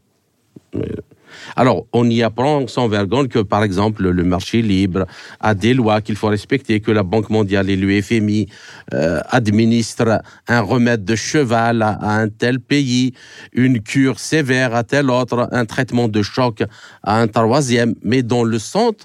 [1.57, 5.07] Alors, on y apprend sans vergogne que, par exemple, le marché libre
[5.41, 8.49] a des lois qu'il faut respecter, que la Banque mondiale et l'UFMI
[8.95, 13.13] euh, administrent un remède de cheval à, un tel pays,
[13.53, 16.63] une cure sévère à tel autre, un traitement de choc
[17.03, 17.95] à un troisième.
[18.03, 19.05] Mais dans le centre,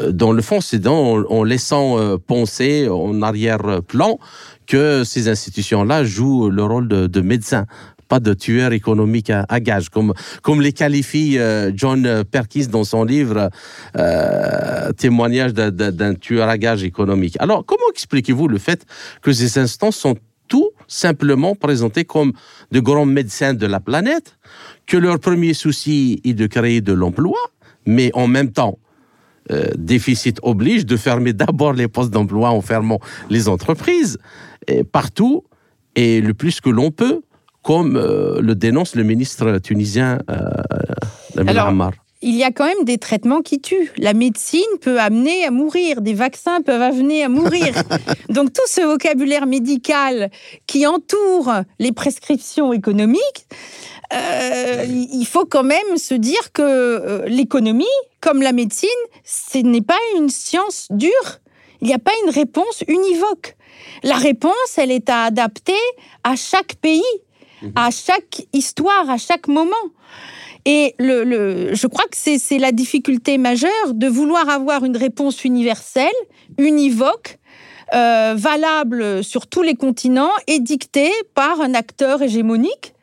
[0.00, 4.18] euh, dans le fond, c'est en, laissant euh, penser en arrière-plan
[4.66, 7.66] que ces institutions-là jouent le rôle de, de médecin
[8.04, 10.12] pas de tueur économique à, gage, comme,
[10.42, 13.50] comme les qualifie euh, John Perkins dans son livre
[13.96, 17.36] euh, Témoignage d'un tueur à gage économique.
[17.40, 18.84] Alors, comment expliquez-vous le fait
[19.22, 20.16] que ces instances sont
[20.48, 22.32] tout simplement présentés comme
[22.70, 24.36] de grands médecins de la planète,
[24.86, 27.38] que leur premier souci est de créer de l'emploi,
[27.86, 28.78] mais en même temps,
[29.50, 34.18] euh, déficit oblige de fermer d'abord les postes d'emploi en fermant les entreprises
[34.92, 35.44] partout
[35.94, 37.22] et le plus que l'on peut
[37.64, 41.72] comme euh, le dénonce le ministre tunisien euh, Alors,
[42.22, 43.92] il y a quand même des traitements qui tuent.
[43.98, 47.74] La médecine peut amener à mourir, des vaccins peuvent amener à mourir.
[48.30, 50.30] Donc tout ce vocabulaire médical
[50.66, 53.46] qui entoure les prescriptions économiques
[54.12, 57.84] euh, il faut quand même se dire que euh, l'économie,
[58.20, 58.88] comme la médecine,
[59.24, 61.40] ce n'est pas une science dure.
[61.80, 63.56] Il n'y a pas une réponse univoque.
[64.02, 65.72] La réponse, elle est à adapter
[66.22, 67.02] à chaque pays.
[67.74, 69.74] À chaque histoire, à chaque moment.
[70.66, 76.06] Et le, je crois que c'est la difficulté majeure de vouloir avoir une réponse universelle,
[76.56, 77.38] univoque,
[77.94, 82.93] euh, valable sur tous les continents et dictée par un acteur hégémonique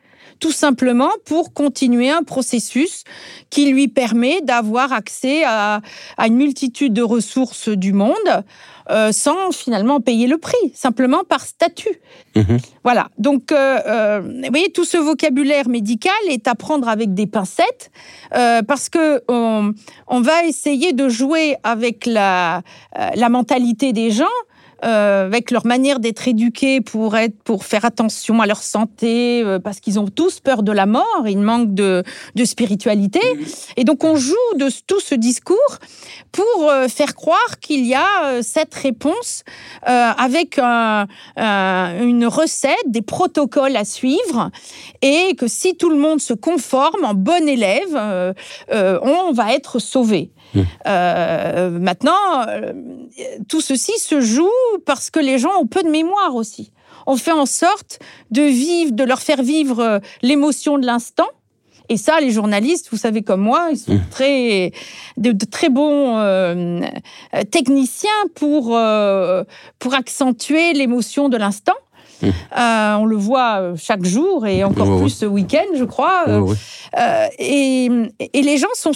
[0.42, 3.04] tout simplement pour continuer un processus
[3.48, 5.80] qui lui permet d'avoir accès à,
[6.18, 8.44] une multitude de ressources du monde
[8.90, 12.00] euh, sans finalement payer le prix, simplement par statut.
[12.34, 12.58] Mhm.
[12.82, 13.06] Voilà.
[13.18, 17.92] Donc, euh, euh, vous voyez, tout ce vocabulaire médical est à prendre avec des pincettes
[18.66, 19.72] parce que on,
[20.20, 22.62] va essayer de jouer avec la,
[23.14, 24.24] la mentalité des gens
[24.84, 29.58] euh, avec leur manière d'être éduqués pour être, pour faire attention à leur santé, euh,
[29.58, 32.02] parce qu'ils ont tous peur de la mort, ils manquent de,
[32.34, 33.20] de spiritualité.
[33.76, 35.78] Et donc on joue de tout ce discours
[36.32, 39.44] pour euh, faire croire qu'il y a cette réponse
[39.82, 44.50] avec une recette, des protocoles à suivre,
[45.00, 48.34] et que si tout le monde se conforme en bon élève,
[48.70, 50.30] on va être sauvé.
[50.86, 52.72] Euh, maintenant, euh,
[53.48, 54.48] tout ceci se joue
[54.86, 56.72] parce que les gens ont peu de mémoire aussi.
[57.06, 57.98] On fait en sorte
[58.30, 61.28] de vivre, de leur faire vivre euh, l'émotion de l'instant.
[61.88, 64.72] Et ça, les journalistes, vous savez comme moi, ils sont très,
[65.18, 66.80] de, très bons
[67.50, 68.78] techniciens pour,
[69.78, 71.74] pour accentuer l'émotion de l'instant.
[72.22, 76.24] Euh, on le voit euh, chaque jour et encore plus ce week-end, je crois.
[76.28, 77.88] Euh, et,
[78.34, 78.92] les gens sont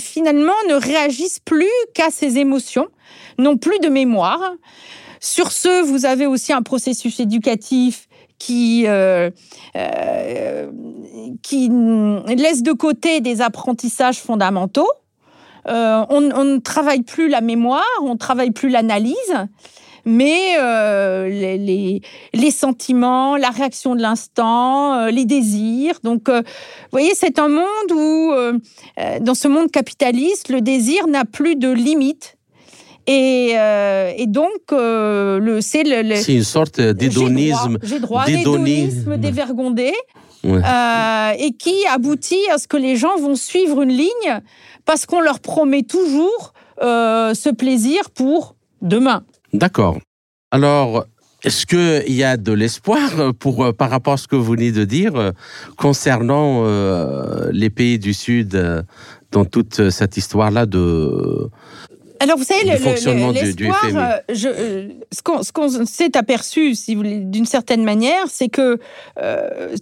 [0.00, 2.88] finalement ne réagissent plus qu'à ces émotions,
[3.38, 4.40] n'ont plus de mémoire.
[5.20, 8.86] Sur ce, vous avez aussi un processus éducatif qui,
[11.42, 14.90] qui laisse de côté des apprentissages fondamentaux.
[15.66, 19.34] on, on, ne travaille plus la mémoire, on ne travaille plus l'analyse
[20.04, 22.00] mais euh, les,
[22.32, 25.94] les, sentiments, la réaction de l'instant, euh, les désirs.
[26.02, 28.32] Donc, euh, vous voyez, c'est un monde où,
[29.20, 32.36] dans ce monde capitaliste, le désir n'a plus de limite.
[33.06, 33.54] Et,
[34.16, 37.78] et, donc, c'est le, C'est une sorte d'hédonisme.
[37.82, 39.92] J'ai droit, d'hédonisme dévergondé.
[40.44, 44.40] et qui aboutit à ce que les gens vont suivre une ligne
[44.84, 49.24] parce qu'on leur promet toujours ce plaisir pour demain.
[49.52, 49.98] D'accord.
[50.50, 51.06] Alors,
[51.42, 54.72] est-ce qu'il y a de l'espoir pour euh, par rapport à ce que vous venez
[54.72, 55.30] de dire euh,
[55.76, 58.84] concernant euh, les pays du Sud
[59.32, 61.48] dans toute cette histoire-là de
[62.22, 62.98] alors, vous savez, l'espoir,
[65.42, 68.78] ce qu'on s'est aperçu, si vous d'une certaine manière, c'est que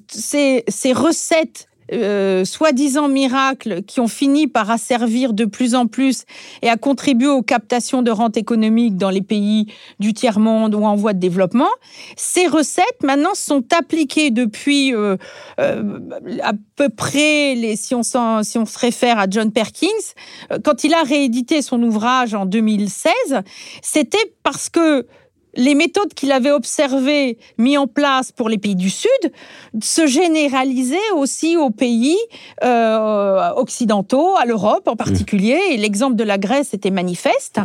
[0.08, 6.24] ces, ces, recettes euh, soi-disant miracles qui ont fini par asservir de plus en plus
[6.62, 9.66] et à contribuer aux captations de rente économique dans les pays
[9.98, 11.70] du tiers-monde ou en voie de développement,
[12.16, 15.16] ces recettes maintenant sont appliquées depuis euh,
[15.60, 15.98] euh,
[16.42, 19.88] à peu près, les, si, on si on se réfère à John Perkins,
[20.64, 23.12] quand il a réédité son ouvrage en 2016,
[23.82, 25.06] c'était parce que
[25.58, 29.32] les méthodes qu'il avait observées, mises en place pour les pays du Sud,
[29.82, 32.16] se généralisaient aussi aux pays
[32.64, 35.58] euh, occidentaux, à l'Europe en particulier.
[35.70, 37.60] Et l'exemple de la Grèce était manifeste.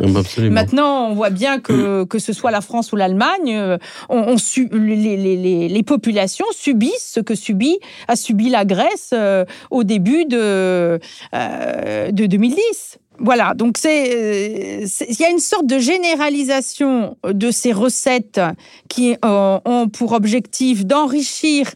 [0.50, 2.06] Maintenant, on voit bien que, mm.
[2.08, 3.78] que ce soit la France ou l'Allemagne, euh,
[4.08, 4.36] on,
[4.72, 7.78] les, populations subissent ce que subit,
[8.08, 10.98] a subi la Grèce euh, au début de,
[11.32, 12.98] de 2010.
[13.18, 18.40] Voilà, donc c'est, il y a une sorte de généralisation de ces recettes
[18.88, 21.70] qui euh, ont pour objectif d'enrichir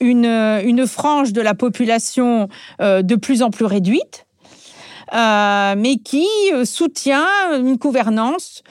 [0.00, 2.48] une, une frange de la population
[2.80, 4.26] euh, de plus en plus réduite,
[5.12, 6.28] euh, mais qui
[6.64, 7.26] soutient
[7.58, 8.62] une gouvernance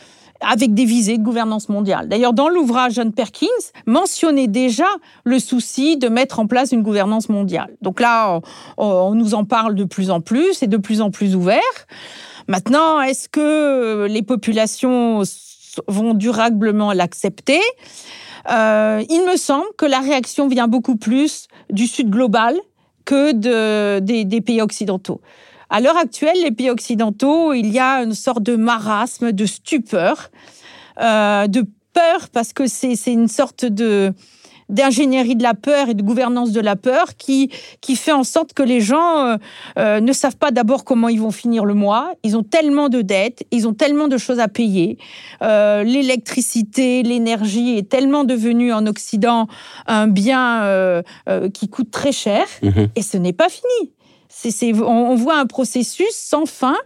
[0.49, 2.07] avec des visées de gouvernance mondiale.
[2.07, 3.47] D'ailleurs, dans l'ouvrage John Perkins,
[3.85, 4.87] mentionnait déjà
[5.23, 7.75] le souci de mettre en place une gouvernance mondiale.
[7.81, 8.41] Donc là,
[8.77, 11.61] on, nous en parle de plus en plus et de plus en plus ouvert.
[12.47, 15.23] Maintenant, est-ce que les populations
[15.87, 17.61] vont durablement l'accepter?
[18.51, 22.55] Euh, Il me semble que la réaction vient beaucoup plus du Sud global
[23.03, 25.21] que de, des pays occidentaux.
[25.69, 30.29] À l'heure actuelle, les pays occidentaux, il y a une sorte de marasme, de stupeur,
[31.01, 34.13] euh, de peur, parce que c'est une sorte de,
[34.69, 37.51] d'ingénierie de la peur et de gouvernance de la peur qui,
[37.81, 39.37] qui fait en sorte que les gens euh,
[39.77, 42.13] euh, ne savent pas d'abord comment ils vont finir le mois.
[42.23, 44.97] Ils ont tellement de dettes, ils ont tellement de choses à payer.
[45.41, 49.47] Euh, l'électricité, l'énergie est tellement devenue en Occident
[49.87, 50.35] un bien
[51.53, 52.87] qui coûte très cher mhm.
[52.95, 53.91] et ce n'est pas fini.
[54.83, 56.77] On voit un processus sans fin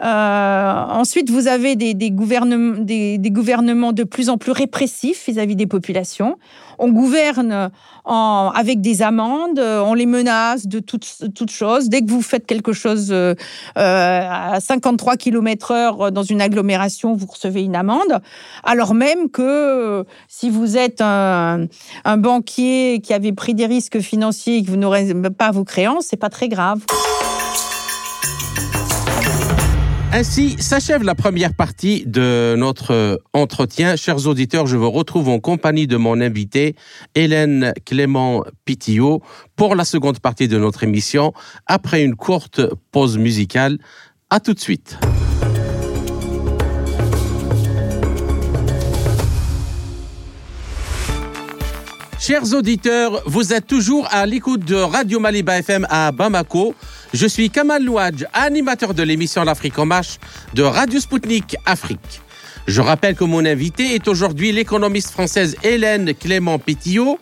[0.00, 6.38] ensuite, vous avez des, gouvernements, des, gouvernements de plus en plus répressifs vis-à-vis des populations.
[6.78, 7.70] On gouverne
[8.04, 11.88] en, avec des amendes, on les menace de toutes, toutes choses.
[11.88, 13.34] Dès que vous faites quelque chose euh,
[13.74, 18.20] à 53 km heure dans une agglomération, vous recevez une amende.
[18.62, 21.66] Alors même que si vous êtes un,
[22.04, 26.06] un banquier qui avait pris des risques financiers et que vous n'aurez pas vos créances,
[26.06, 26.80] c'est pas très grave.
[30.10, 33.94] Ainsi s'achève la première partie de notre entretien.
[33.94, 36.76] Chers auditeurs, je vous retrouve en compagnie de mon invité,
[37.14, 39.22] Hélène Clément Pitillot,
[39.54, 41.34] pour la seconde partie de notre émission,
[41.66, 43.78] après une courte pause musicale.
[44.30, 44.98] À tout de suite.
[52.20, 56.74] Chers auditeurs, vous êtes toujours à l'écoute de Radio Maliba FM à Bamako.
[57.14, 60.18] Je suis Kamal Louadj, animateur de l'émission L'Afrique en marche
[60.52, 62.20] de Radio Sputnik Afrique.
[62.66, 67.20] Je rappelle que mon invité est aujourd'hui l'économiste française Hélène Clément Pétillot,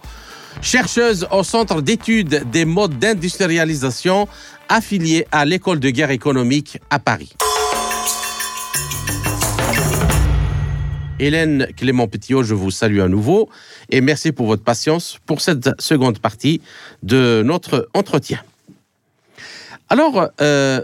[0.63, 4.27] chercheuse au Centre d'études des modes d'industrialisation
[4.71, 7.35] affiliée à l'École de guerre économique à Paris.
[11.19, 13.49] Hélène Clément Pétillot, je vous salue à nouveau
[13.91, 16.61] et merci pour votre patience pour cette seconde partie
[17.03, 18.41] de notre entretien.
[19.89, 20.83] Alors, euh,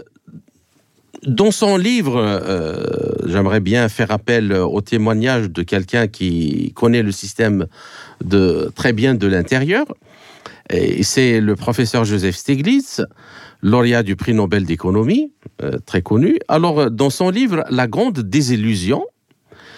[1.27, 2.83] dans son livre, euh,
[3.27, 7.67] j'aimerais bien faire appel au témoignage de quelqu'un qui connaît le système
[8.23, 9.85] de, très bien de l'intérieur.
[11.01, 13.01] C'est le professeur Joseph Stiglitz,
[13.61, 16.39] lauréat du prix Nobel d'économie, euh, très connu.
[16.47, 19.05] Alors, dans son livre La grande désillusion,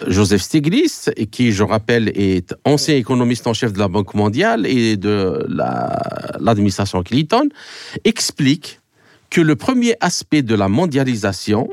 [0.06, 4.96] Joseph Stiglitz, qui, je rappelle, est ancien économiste en chef de la Banque mondiale et
[4.96, 5.46] de
[6.38, 7.48] l'administration Clinton,
[8.04, 8.80] explique
[9.30, 11.68] que le premier aspect de la mondialisation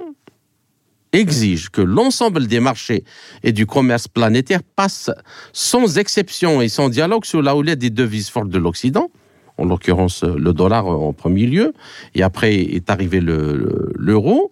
[1.11, 3.03] exige que l'ensemble des marchés
[3.43, 5.11] et du commerce planétaire passent
[5.51, 9.11] sans exception et sans dialogue sur la houlette des devises fortes de l'Occident,
[9.57, 11.73] en l'occurrence le dollar en premier lieu,
[12.15, 14.51] et après est arrivé l'euro,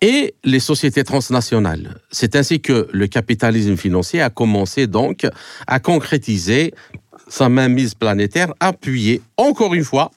[0.00, 1.98] et les sociétés transnationales.
[2.10, 5.26] C'est ainsi que le capitalisme financier a commencé donc
[5.66, 6.72] à concrétiser
[7.28, 10.10] sa mainmise planétaire appuyée, encore une fois,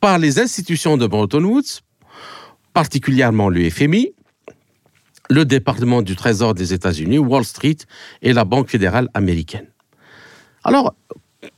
[0.00, 1.80] par les institutions de Bretton Woods,
[2.72, 4.12] particulièrement le FMI,
[5.30, 7.78] le département du Trésor des États-Unis, Wall Street
[8.22, 9.66] et la Banque fédérale américaine.
[10.64, 10.94] Alors,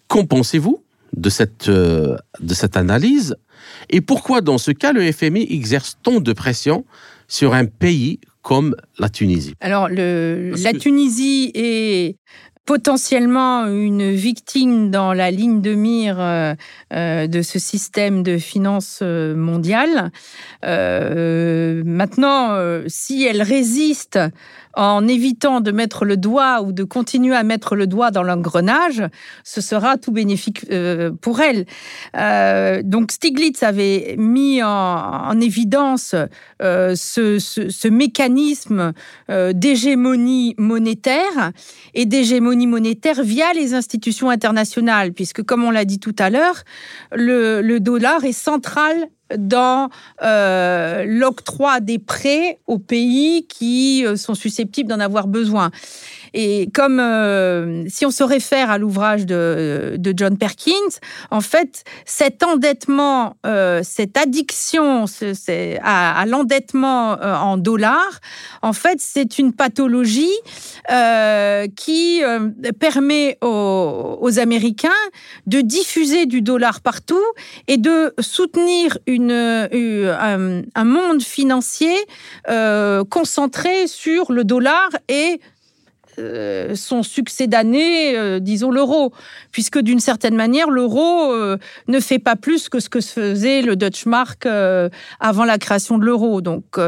[0.06, 0.82] qu'en pensez-vous
[1.14, 3.36] de cette, euh, de cette analyse
[3.90, 6.84] et pourquoi, dans ce cas, le FMI exerce tant de pression
[7.28, 9.54] sur un pays comme la Tunisie?
[9.60, 12.16] Alors, le, la Tunisie est
[12.68, 16.54] potentiellement une victime dans la ligne de mire euh,
[16.92, 20.10] euh, de ce système de finances euh, mondiale.
[20.62, 24.18] maintenant, si elle résiste
[24.78, 29.02] en évitant de mettre le doigt ou de continuer à mettre le doigt dans l'engrenage,
[29.42, 30.66] ce sera tout bénéfique
[31.20, 31.66] pour elle.
[32.84, 36.14] donc Stiglitz avait mis en, évidence
[36.60, 38.92] ce, ce, mécanisme
[39.28, 41.52] d'hégémonie monétaire
[41.94, 46.62] et d'hégémonie monétaire via les institutions internationales, puisque comme on l'a dit tout à l'heure,
[47.12, 49.90] le, dollar est central dans
[50.22, 55.70] euh, l'octroi des prêts aux pays qui euh, sont susceptibles d'en avoir besoin.
[56.34, 60.72] Et comme euh, si on se réfère à l'ouvrage de, John Perkins,
[61.30, 65.04] en fait, cet endettement, euh, cette addiction
[65.82, 68.20] à, l'endettement euh, en dollars,
[68.62, 70.30] en fait, c'est une pathologie
[71.76, 72.22] qui
[72.78, 74.88] permet aux, Américains
[75.46, 77.24] de diffuser du dollar partout
[77.66, 81.96] et de soutenir une, un, un monde financier
[83.10, 85.36] concentré sur le dollar et euh,
[86.74, 89.12] son succès d'année, euh, disons l'euro,
[89.58, 93.74] puisque d'une certaine manière, l'euro euh, ne fait pas plus que ce que faisait le
[93.74, 94.46] Dutch Mark
[95.18, 96.40] avant la création de l'euro.
[96.40, 96.78] Donc,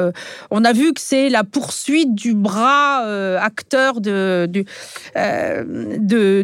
[0.52, 2.98] on a vu que c'est la poursuite du bras
[3.38, 4.64] acteur de, du,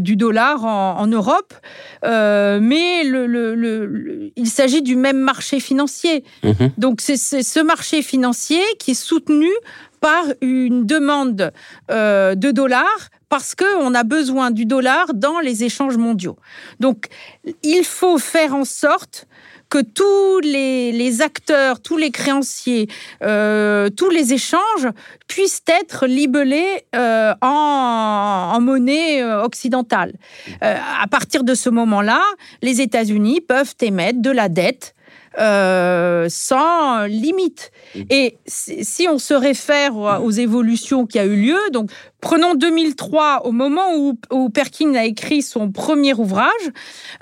[0.01, 1.55] du dollar en, Europe,
[2.03, 6.25] mais le, il s'agit du même marché financier.
[6.43, 6.73] Mhm.
[6.77, 9.51] Donc, c'est ce marché financier qui est soutenu
[10.01, 11.53] par une demande
[11.91, 16.37] euh, de dollars parce qu'on a besoin du dollar dans les échanges mondiaux.
[16.81, 17.07] Donc,
[17.63, 19.27] il faut faire en sorte
[19.69, 22.89] que tous les, acteurs, tous les créanciers,
[23.23, 24.89] euh, tous les échanges
[25.27, 30.13] puissent être libellés euh, en, monnaie euh, occidentale.
[30.61, 32.23] à partir de ce moment-là,
[32.63, 34.95] les États-Unis peuvent émettre de la dette
[35.39, 37.71] euh, sans limite.
[37.95, 38.01] Mmh.
[38.11, 43.53] Et si on se réfère aux évolutions qui a eu lieu, donc prenons 2003, au
[43.53, 46.51] moment où, Perkin a écrit son premier ouvrage,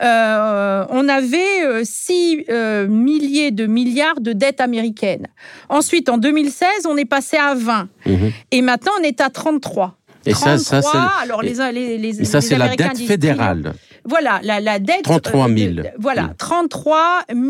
[0.03, 5.27] euh, on avait 6 euh, milliers de milliards de dettes américaines.
[5.69, 7.89] Ensuite, en 2016, on est passé à 20.
[8.07, 8.15] Mmh.
[8.53, 9.97] Et maintenant, on est à 33.
[10.27, 13.75] Et ça, ça c'est alors les, les, les, ça, c'est la dette fédérale.
[14.07, 15.03] Voilà, la, la dette.
[15.03, 15.79] 33 000.
[15.79, 17.41] Euh, voilà, 33 000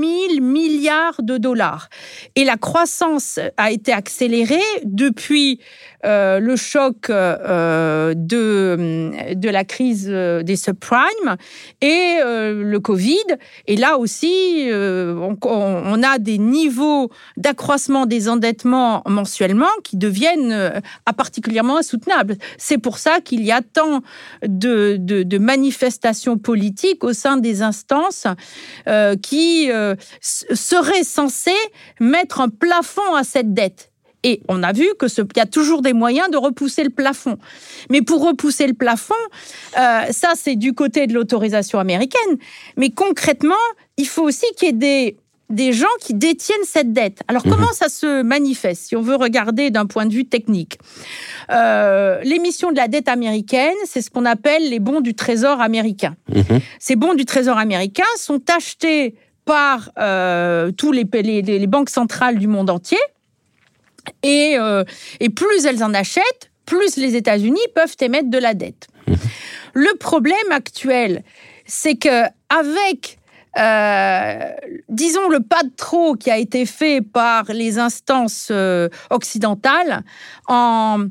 [0.41, 1.89] milliards de dollars.
[2.37, 5.61] Et la croissance a été accélérée depuis
[6.05, 11.37] euh, le choc euh, de, la crise des subprimes
[11.81, 13.25] et le Covid.
[13.67, 20.83] Et là aussi, on, a des niveaux d'accroissement des endettements mensuellement qui deviennent
[21.17, 22.37] particulièrement insoutenables.
[22.59, 24.03] C'est pour ça qu'il y a tant
[24.43, 28.27] de, de, manifestations politique au sein des instances
[28.87, 31.51] euh, qui euh, seraient censées
[32.01, 33.94] mettre un plafond à cette dette.
[34.25, 35.07] Et on a vu que
[35.37, 37.39] y a toujours des moyens de repousser le plafond.
[37.91, 39.15] Mais pour repousser le plafond,
[39.79, 42.39] euh, ça c'est du côté de l'autorisation américaine.
[42.77, 43.55] Mais concrètement,
[43.97, 45.17] il faut aussi qu'il y ait des
[45.51, 47.23] des gens qui détiennent cette dette.
[47.29, 47.53] Alors, mhm.
[47.53, 50.79] comment ça se manifeste, si on veut regarder d'un point de vue technique
[51.51, 56.17] euh, L'émission de la dette américaine, c'est ce qu'on appelle les bons du Trésor américain.
[56.35, 56.61] Mhm.
[56.79, 59.15] Ces bons du Trésor américain sont achetés
[59.45, 62.99] par euh, tous les, les, banques centrales du monde entier.
[64.23, 64.85] Et, euh,
[65.21, 68.89] et plus elles en achètent, plus les États-Unis peuvent émettre de la dette.
[69.75, 71.23] Le problème actuel,
[71.67, 73.19] c'est que avec
[73.57, 74.51] euh,
[74.89, 80.03] disons, le pas de trop qui a été fait par les instances euh, occidentales
[80.49, 81.05] en,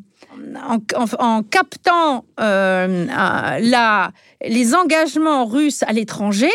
[1.19, 3.05] en, captant euh,
[3.61, 4.11] la,
[4.45, 6.51] les engagements russes à l'étranger,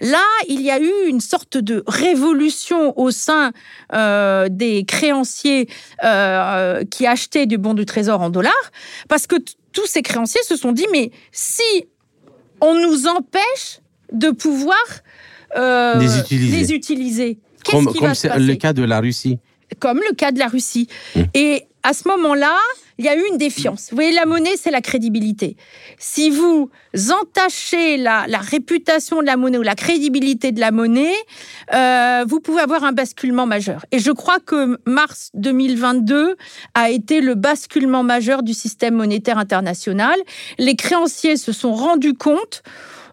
[0.00, 3.52] Là, il y a eu une sorte de révolution au sein
[3.92, 5.68] des créanciers
[6.90, 8.52] qui achetaient du bon du trésor en dollars,
[9.08, 9.36] parce que
[9.72, 11.86] tous ces créanciers se sont dit, mais si
[12.60, 13.80] on nous empêche
[14.12, 14.76] de pouvoir
[15.56, 17.38] euh, les utiliser.
[17.64, 19.38] Comme, c'est le cas de la Russie.
[19.80, 20.86] Comme le cas de la Russie.
[21.14, 21.22] Mmh.
[21.34, 22.56] Et à ce moment-là,
[22.98, 23.88] il y a eu une défiance.
[23.90, 25.56] Vous voyez, la monnaie, c'est la crédibilité.
[25.98, 26.70] Si vous
[27.20, 31.14] entachez la, réputation de la monnaie ou la crédibilité de la monnaie,
[31.74, 33.84] euh, vous pouvez avoir un basculement majeur.
[33.92, 36.36] Et je crois que mars 2022
[36.74, 40.18] a été le basculement majeur du système monétaire international.
[40.58, 42.62] Les créanciers se sont rendus compte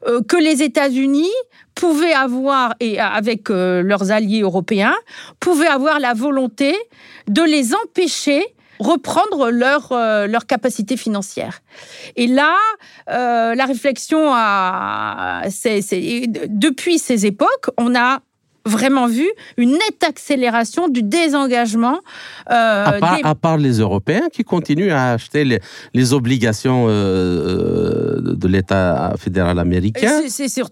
[0.07, 1.31] euh, que les États-Unis
[1.75, 4.95] pouvaient avoir, et avec euh, leurs alliés européens,
[5.39, 6.75] pouvaient avoir la volonté
[7.27, 11.61] de les empêcher reprendre leur, euh, leur capacité financière.
[12.15, 12.55] Et là,
[13.07, 15.43] la réflexion a,
[16.49, 18.19] depuis ces époques, on a
[18.65, 21.99] vraiment vu une nette accélération du désengagement.
[22.49, 25.59] Euh, à, part, les Européens qui continuent à acheter les,
[25.93, 30.21] les obligations euh, de l'État fédéral américain.
[30.27, 30.69] C'est sûr.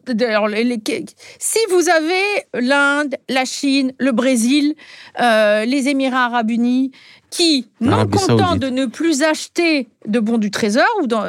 [1.40, 4.76] si vous avez l'Inde, la Chine, le Brésil,
[5.20, 6.92] euh, les Émirats arabes unis,
[7.30, 11.26] qui, non contents de ne plus acheter de bons du Trésor ou dans,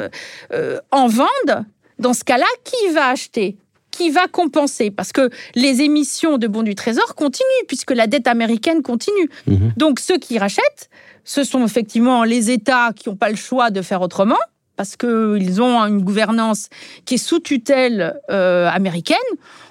[0.90, 1.64] en vendent,
[2.00, 3.56] dans ce cas-là, qui va acheter?
[3.93, 8.26] Qui va compenser Parce que les émissions de bons du Trésor continuent, puisque la dette
[8.26, 9.30] américaine continue.
[9.47, 9.74] Mhm.
[9.76, 10.90] Donc ceux qui rachètent,
[11.24, 14.38] ce sont effectivement les États qui n'ont pas le choix de faire autrement,
[14.77, 16.68] parce qu'ils ont une gouvernance
[17.05, 19.18] qui est sous tutelle euh, américaine.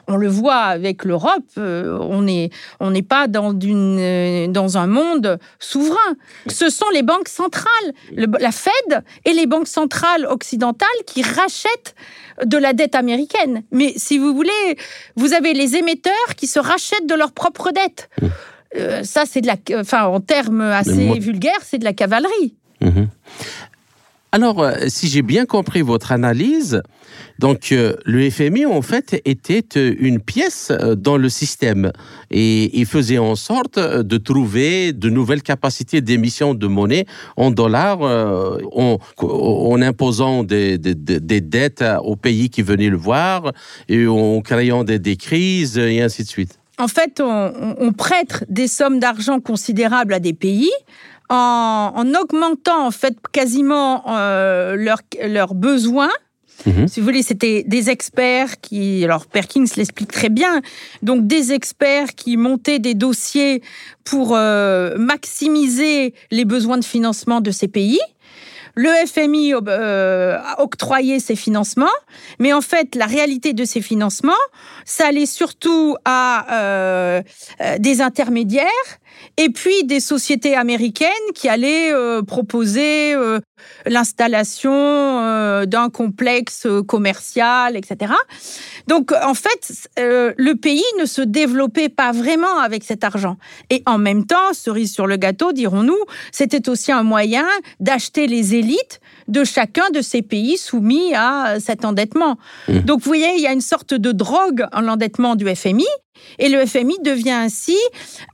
[0.07, 2.49] On le voit avec l'Europe, euh, on n'est
[2.79, 6.15] on n'est pas dans, une, euh, dans un monde souverain.
[6.47, 11.95] Ce sont les banques centrales, la Fed et les banques centrales occidentales qui rachètent
[12.43, 13.63] de la dette américaine.
[13.71, 14.77] Mais si vous voulez,
[15.15, 18.09] vous avez les émetteurs qui se rachètent de leur propre dette.
[18.21, 19.03] Mmh.
[19.03, 22.55] ça, c'est de la, enfin, en termes assez vulgaires, c'est de la cavalerie.
[22.81, 23.03] Mmh.
[24.33, 26.81] Alors, euh, si j'ai bien compris votre analyse,
[27.39, 31.91] donc euh, le FMI en fait était euh, une pièce dans le système
[32.29, 37.05] et il faisait en sorte de trouver de nouvelles capacités d'émission de monnaie
[37.35, 37.99] en dollars
[38.71, 43.51] en, imposant des, dettes aux pays qui venaient le voir
[43.89, 46.57] et en créant des, crises et ainsi de suite.
[46.77, 50.71] En fait, on prête des sommes d'argent considérables à des pays
[51.31, 56.11] en, augmentant en fait quasiment euh, leurs besoins.
[56.65, 56.87] Mhm.
[56.87, 60.61] Si vous voulez, c'était des experts qui, alors Perkins l'explique très bien,
[61.01, 63.63] donc des experts qui montaient des dossiers
[64.03, 67.99] pour euh, maximiser les besoins de financement de ces pays.
[68.75, 71.87] Le FMI euh, a octroyé ces financements,
[72.39, 74.31] mais en fait, la réalité de ces financements,
[74.85, 77.21] ça allait surtout à euh,
[77.61, 78.65] euh, des intermédiaires
[79.37, 81.91] et puis des sociétés américaines qui allaient
[82.25, 83.15] proposer
[83.85, 88.13] l'installation d'un complexe commercial, etc.
[88.87, 93.37] Donc, en fait, le pays ne se développait pas vraiment avec cet argent.
[93.69, 95.99] Et en même temps, cerise sur le gâteau, dirons-nous,
[96.31, 97.45] c'était aussi un moyen
[97.79, 98.55] d'acheter les
[99.31, 102.37] de chacun de ces pays soumis à cet endettement.
[102.67, 102.79] Mmh.
[102.79, 105.87] Donc vous voyez, il y a une sorte de drogue en l'endettement du FMI.
[106.37, 107.77] Et le FMI devient ainsi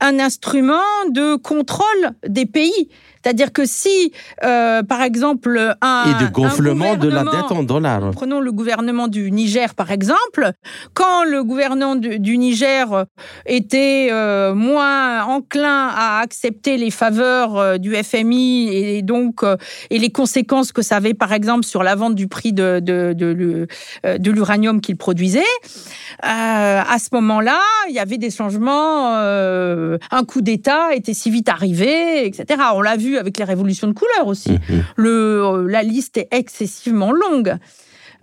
[0.00, 2.90] un instrument de contrôle des pays.
[3.28, 4.10] C'est-à-dire que si,
[4.42, 6.04] euh, par exemple, un.
[6.06, 8.10] Et de gonflement de la dette en dollars.
[8.12, 10.52] Prenons le gouvernement du Niger, par exemple.
[10.94, 13.04] Quand le gouvernement du, Niger
[13.44, 19.44] était euh, moins enclin à accepter les faveurs euh, du FMI et donc
[19.90, 23.12] et les conséquences que ça avait, par exemple, sur la vente du prix de, de,
[23.12, 25.42] de l'uranium qu'il produisait,
[26.22, 27.60] à ce moment-là,
[27.90, 29.12] il y avait des changements.
[29.16, 32.62] un coup d'État était si vite arrivé, etc.
[32.74, 34.52] On l'a vu avec les révolutions de couleur aussi.
[34.52, 34.84] Mhm.
[34.96, 37.56] Le, euh, la liste est excessivement longue.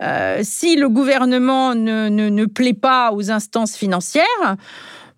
[0.02, 4.56] Euh, si le gouvernement ne, ne, plaît pas aux instances financières,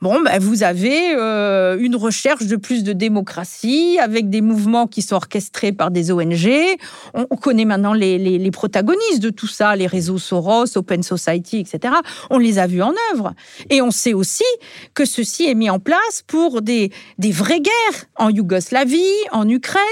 [0.01, 5.03] Bon, ben, vous avez euh, une recherche de plus de démocratie avec des mouvements qui
[5.03, 6.49] sont orchestrés par des ONG.
[7.15, 11.95] On, connaît maintenant les, les, protagonistes de tout ça, les réseaux Soros, Open Society, etc.
[12.31, 13.35] On les a vus en œuvre.
[13.71, 14.45] Et on sait aussi
[14.95, 19.83] que ceci est mis en place pour des, des vraies guerres en Yougoslavie, en Ukraine.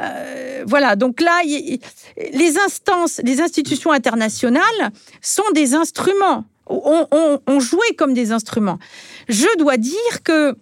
[0.00, 8.14] Euh, voilà, donc là, les instances, les institutions internationales sont des instruments on, jouait comme
[8.14, 8.78] des instruments.
[9.28, 10.56] Je dois dire que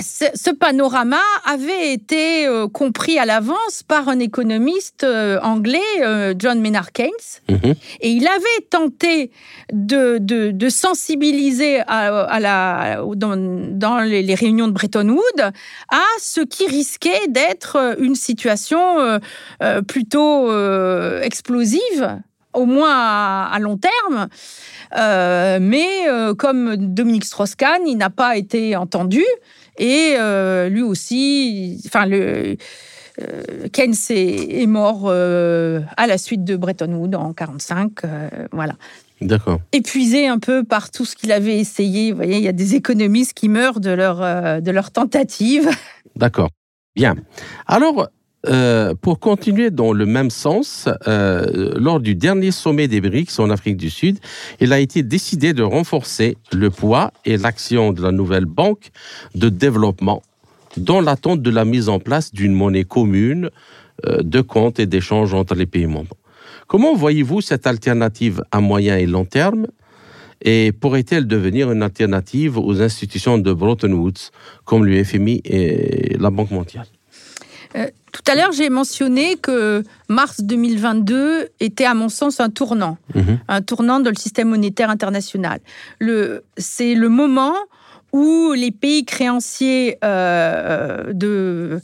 [0.00, 6.60] ce panorama avait été euh, compris à l'avance par un économiste euh, anglais, euh, John
[6.60, 7.10] Maynard Keynes,
[7.48, 7.74] mhm.
[8.00, 9.30] et il avait tenté
[9.72, 15.52] de, sensibiliser à, la, dans, les, réunions de Bretton Woods
[15.90, 19.20] à ce qui risquait d'être une situation
[19.86, 20.50] plutôt
[21.20, 22.18] explosive
[22.54, 24.28] au moins à, long terme.
[24.96, 29.24] Euh, mais euh, comme Dominique Strauss-Kahn, il n'a pas été entendu.
[29.78, 32.56] Et euh, lui aussi, enfin, le,
[33.72, 37.90] Keynes est, mort à la suite de Bretton Woods en 1945.
[38.52, 38.74] voilà.
[39.20, 39.60] D'accord.
[39.72, 42.10] Épuisé un peu par tout ce qu'il avait essayé.
[42.10, 44.18] Vous voyez, il y a des économistes qui meurent de leur,
[44.60, 45.70] de leur tentative.
[46.16, 46.50] D'accord.
[46.96, 47.14] Bien.
[47.66, 48.08] Alors,
[48.46, 53.50] euh, pour continuer dans le même sens, euh, lors du dernier sommet des BRICS en
[53.50, 54.18] Afrique du Sud,
[54.60, 58.90] il a été décidé de renforcer le poids et l'action de la nouvelle banque
[59.34, 60.22] de développement
[60.76, 63.50] dans l'attente de la mise en place d'une monnaie commune
[64.06, 66.16] euh, de compte et d'échange entre les pays membres.
[66.66, 69.66] Comment voyez-vous cette alternative à moyen et long terme
[70.42, 74.30] et pourrait-elle devenir une alternative aux institutions de Bretton Woods
[74.64, 76.86] comme l'UFMI et la Banque mondiale?
[77.76, 82.98] Euh, tout à l'heure, j'ai mentionné que mars 2022 était, à mon sens, un tournant,
[83.14, 83.40] mhm.
[83.48, 85.60] un tournant dans le système monétaire international.
[86.56, 87.54] c'est le moment
[88.12, 91.80] où les pays créanciers euh, de,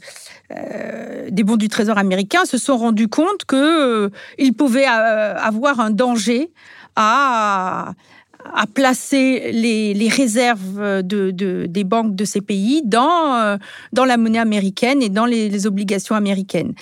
[0.51, 6.49] euh, des bons du Trésor américain se sont rendus compte qu'ils pouvaient avoir un danger
[6.95, 7.93] à
[8.53, 11.31] à placer les, réserves de,
[11.67, 13.57] des banques de ces pays dans, euh,
[13.93, 16.73] dans la monnaie américaine et dans les, obligations américaines.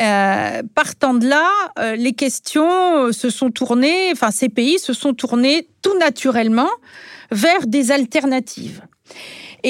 [0.00, 5.14] Euh, partant de là, euh, les questions se sont tournées, enfin ces pays se sont
[5.14, 6.70] tournés tout naturellement
[7.30, 8.82] vers des alternatives.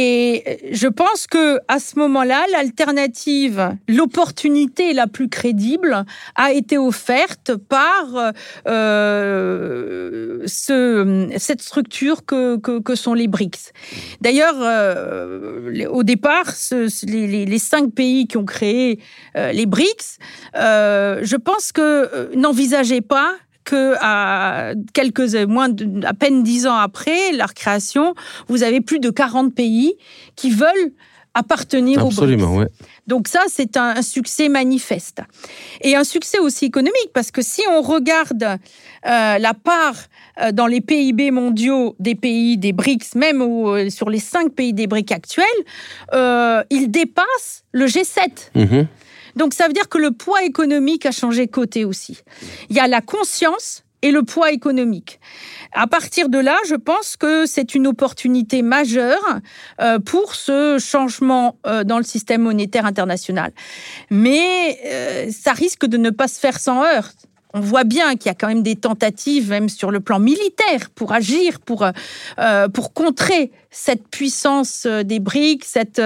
[0.01, 6.05] Et je pense que à ce moment-là, l'alternative, l'opportunité la plus crédible
[6.37, 8.33] a été offerte par
[8.69, 12.61] euh, ce, cette structure que,
[12.95, 13.73] sont les BRICS.
[14.21, 16.53] D'ailleurs, euh, au départ,
[17.03, 19.01] les, cinq pays qui ont créé
[19.37, 20.19] euh, les BRICS,
[20.55, 23.35] je pense que n'envisageaient pas
[23.69, 25.69] que à quelques moins
[26.05, 28.15] à peine dix ans après leur création,
[28.49, 29.95] vous avez plus de 40 pays
[30.37, 30.93] qui veulent
[31.35, 32.71] appartenir Absolument, au BRICS.
[33.07, 35.21] Donc ça, c'est un, succès manifeste.
[35.83, 39.97] Et un succès aussi économique, parce que si on regarde euh, la part
[40.41, 44.73] euh, dans les PIB mondiaux des pays des BRICS, même euh, sur les cinq pays
[44.73, 48.51] des BRICS actuels, il dépasse le G7.
[48.55, 48.89] Mhm.
[49.39, 52.19] Donc ça veut dire que le poids économique a changé côté aussi.
[52.69, 55.21] Il y a la conscience et le poids économique.
[55.73, 59.41] À partir de là, je pense que c'est une opportunité majeure
[59.81, 63.53] euh, pour ce changement euh, dans le système monétaire international.
[64.11, 67.13] Mais euh, ça risque de ne pas se faire sans heurts
[67.55, 70.91] on voit bien qu'il y a quand même des tentatives, même sur le plan militaire,
[70.95, 71.87] pour agir, pour,
[72.75, 76.03] pour contrer cette puissance des BRICS, cette,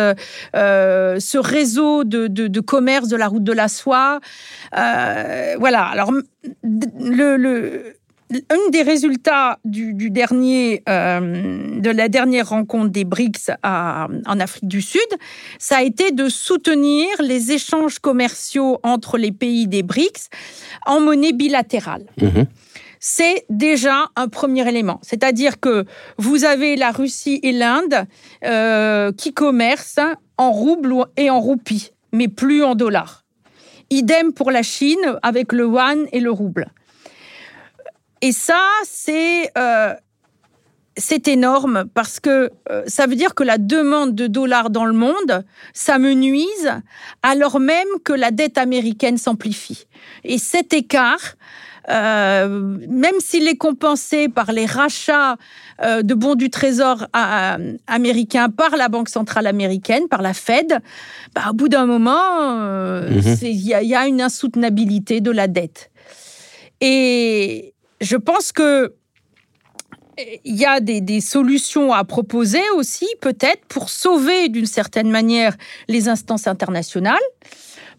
[0.54, 4.20] ce réseau de, de, commerce de la route de la soie.
[4.72, 5.84] voilà.
[5.84, 6.12] Alors,
[6.62, 7.94] le, le
[8.50, 14.82] un des résultats du, dernier, euh, de la dernière rencontre des BRICS en Afrique du
[14.82, 15.00] Sud,
[15.58, 20.28] ça a été de soutenir les échanges commerciaux entre les pays des BRICS
[20.86, 22.06] en monnaie bilatérale.
[22.20, 22.46] Mhm.
[23.04, 25.00] C'est déjà un premier élément.
[25.02, 25.84] C'est-à-dire que
[26.18, 28.06] vous avez la Russie et l'Inde
[28.44, 29.98] euh, qui commercent
[30.38, 33.24] en roubles et en roupies, mais plus en dollars.
[33.90, 36.70] Idem pour la Chine avec le yuan et le rouble.
[38.22, 39.94] Et ça, c'est euh,
[40.96, 44.92] c'est énorme parce que euh, ça veut dire que la demande de dollars dans le
[44.92, 45.44] monde,
[45.74, 46.70] ça me nuise,
[47.22, 49.86] alors même que la dette américaine s'amplifie.
[50.22, 51.34] Et cet écart,
[51.88, 55.36] euh, même s'il est compensé par les rachats
[55.82, 57.08] de bons du Trésor
[57.88, 60.78] américain par la Banque centrale américaine, par la Fed,
[61.34, 63.36] bah, au bout d'un moment, mhm.
[63.42, 65.90] il y, y, a une insoutenabilité de la dette.
[66.80, 67.72] Et,
[68.02, 68.94] je pense que
[70.44, 75.56] il y a des, solutions à proposer aussi, peut-être, pour sauver d'une certaine manière
[75.88, 77.16] les instances internationales.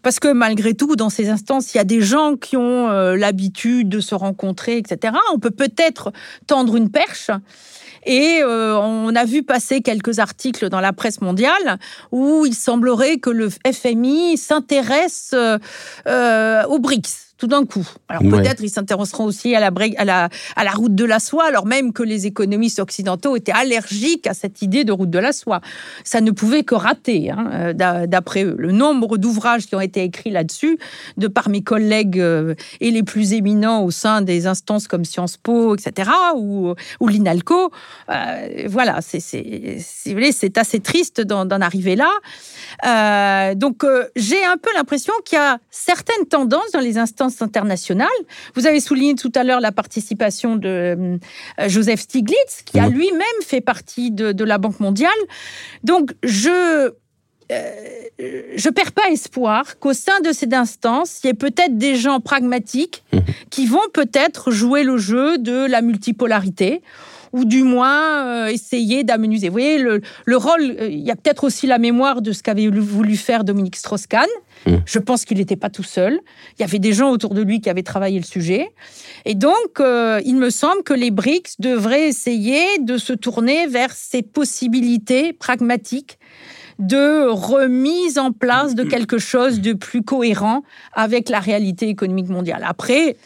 [0.02, 3.16] Parce que malgré tout, dans ces instances, il y a des gens qui ont euh,
[3.16, 5.14] l'habitude de se rencontrer, etc.
[5.32, 6.12] On peut peut-être
[6.46, 7.30] tendre une perche.
[8.06, 11.78] Et euh, on a vu passer quelques articles dans la presse mondiale
[12.12, 17.86] où il semblerait que le FMI s'intéresse euh, aux BRICS tout d'un coup.
[18.08, 21.46] Alors peut-être ils s'intéresseront aussi à la, à, la, à la route de la soie,
[21.46, 25.32] alors même que les économistes occidentaux étaient allergiques à cette idée de route de la
[25.32, 25.60] soie.
[26.04, 28.54] Ça ne pouvait que rater, hein, euh, d'après eux.
[28.56, 30.78] Le nombre d'ouvrages qui ont été écrits là-dessus,
[31.16, 35.36] de par mes collègues euh, et les plus éminents au sein des instances comme Sciences
[35.36, 37.70] Po, etc., ou, ou l'INALCO,
[38.10, 43.54] euh, voilà, c'est assez triste d'en arriver là.
[43.54, 43.84] donc
[44.16, 48.08] j'ai un peu l'impression qu'il y a certaines tendances dans les instances internationales.
[48.54, 53.22] Vous avez souligné tout à l'heure la participation de euh, Joseph Stiglitz, qui a lui-même
[53.42, 55.10] fait partie de, la Banque mondiale.
[55.84, 56.92] Donc, je
[57.52, 57.70] euh,
[58.56, 62.20] je perds pas espoir qu'au sein de cette instance, il y ait peut-être des gens
[62.20, 63.18] pragmatiques mmh.
[63.50, 66.82] qui vont peut-être jouer le jeu de la multipolarité
[67.34, 69.48] ou du moins euh, essayer d'amenuiser.
[69.48, 72.68] Vous voyez, le, le rôle, il y a peut-être aussi la mémoire de ce qu'avait
[72.68, 74.28] voulu faire Dominique Strauss-Kahn,
[74.66, 74.76] Mm.
[74.86, 76.20] Je pense qu'il n'était pas tout seul.
[76.58, 78.70] Il y avait des gens autour de lui qui avaient travaillé le sujet.
[79.24, 83.92] Et donc, euh, il me semble que les BRICS devraient essayer de se tourner vers
[83.92, 86.18] ces possibilités pragmatiques
[86.80, 90.62] de remise en place de quelque chose de plus cohérent
[90.92, 92.64] avec la réalité économique mondiale.
[92.66, 93.16] Après,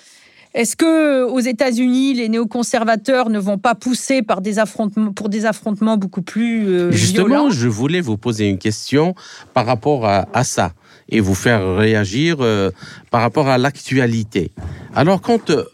[0.59, 5.47] est-ce que aux États-Unis, les néoconservateurs ne vont pas pousser par des affrontements, pour des
[5.47, 9.15] affrontements beaucoup plus euh, Justement, je voulais vous poser une question
[9.55, 10.73] par rapport à ça
[11.09, 12.71] et vous faire réagir euh,
[13.11, 14.53] par rapport à l'actualité.
[14.95, 15.65] Alors quand euh,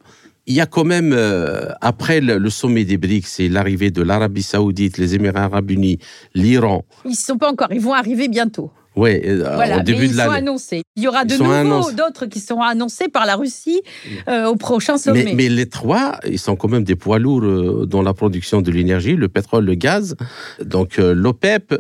[0.46, 4.42] il y a quand même, euh, après le, sommet des BRICS et l'arrivée de l'Arabie
[4.42, 5.98] saoudite, les Émirats arabes unis,
[6.34, 6.84] l'Iran...
[7.04, 8.70] Ils ne sont pas encore, ils vont arriver bientôt.
[8.96, 10.14] Oui, au début de l'année.
[10.14, 10.82] Ils sont annoncés.
[10.96, 13.82] Il y aura de nouveau d'autres qui seront annoncés par la Russie
[14.28, 15.24] au prochain sommet.
[15.24, 18.70] Mais, mais, les trois, ils sont quand même des poids lourds dans la production de
[18.70, 20.14] l'énergie, le pétrole, le gaz.
[20.64, 21.74] Donc l'OPEP.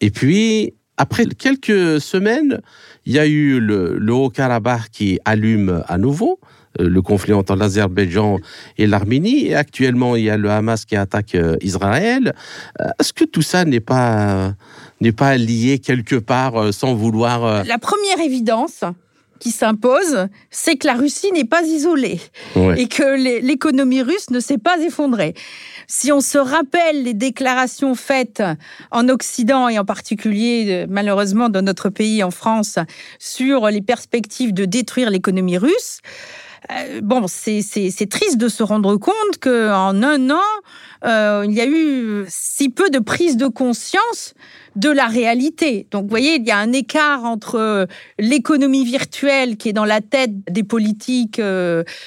[0.00, 2.60] Et puis, après quelques semaines,
[3.06, 6.38] il y a eu le, Haut-Karabakh qui allume à nouveau
[6.80, 8.38] euh, le conflit entre l'Azerbaïdjan
[8.78, 9.46] et l'Arménie.
[9.46, 12.34] Et actuellement, il y a le Hamas qui attaque euh, Israël.
[12.80, 14.54] Euh, est-ce que tout ça n'est pas,
[15.02, 17.64] n'est pas lié quelque part sans vouloir...
[17.64, 18.84] La première évidence,
[19.42, 22.20] qui s'impose, c'est que la Russie n'est pas isolée
[22.76, 25.34] et que l'économie russe ne s'est pas effondrée.
[25.88, 28.40] Si on se rappelle les déclarations faites
[28.92, 32.78] en Occident et en particulier euh, malheureusement dans notre pays en France
[33.18, 36.00] sur les perspectives de détruire l'économie russe,
[36.70, 40.50] euh, bon, c'est triste de se rendre compte qu'en un an,
[41.04, 44.34] euh, il y a eu si peu de prise de conscience
[44.76, 45.86] de la réalité.
[45.90, 47.86] Donc, vous voyez, il y a un écart entre
[48.18, 51.40] l'économie virtuelle qui est dans la tête des politiques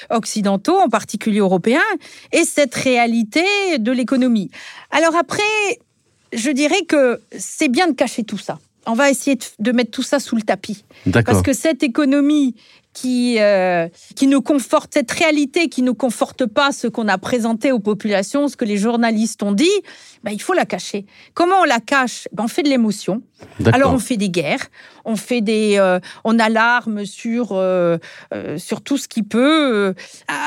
[0.10, 1.84] occidentaux, en particulier européens,
[2.32, 3.44] et cette réalité
[3.78, 4.50] de l'économie.
[4.90, 5.44] Alors après,
[6.34, 8.60] je dirais que c'est bien de cacher tout ça.
[8.88, 10.86] On va essayer de mettre tout ça sous le tapis.
[11.26, 12.56] Parce que cette économie
[12.96, 17.72] qui, euh, qui ne conforte, cette réalité qui ne conforte pas ce qu'on a présenté
[17.72, 19.70] aux populations, ce que les journalistes ont dit,
[20.24, 21.06] ben, il faut la cacher.
[21.34, 22.28] Comment on la cache?
[22.32, 23.22] Ben, On fait de l'émotion.
[23.74, 24.68] Alors on fait des guerres,
[25.04, 27.98] on fait des, euh, on alarme sur, euh,
[28.58, 29.94] sur tout ce qui peut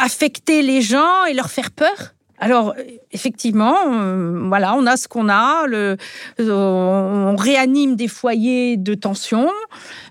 [0.03, 2.15] affecter les gens et leur faire peur.
[2.41, 2.75] Alors,
[3.11, 5.67] effectivement, euh, voilà, on a ce qu'on a.
[5.69, 5.97] Euh,
[6.39, 9.49] on réanime des foyers de tension.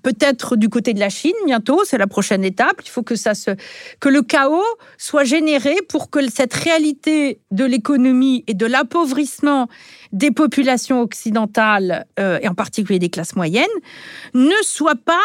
[0.04, 2.82] Peut-être du côté de la Chine bientôt, c'est la prochaine étape.
[2.84, 3.14] Il faut que
[4.10, 4.64] le chaos
[4.98, 9.68] soit généré pour que cette réalité de l'économie et de l'appauvrissement
[10.12, 13.66] des populations occidentales euh, et en particulier des classes moyennes
[14.34, 15.16] ne soit pas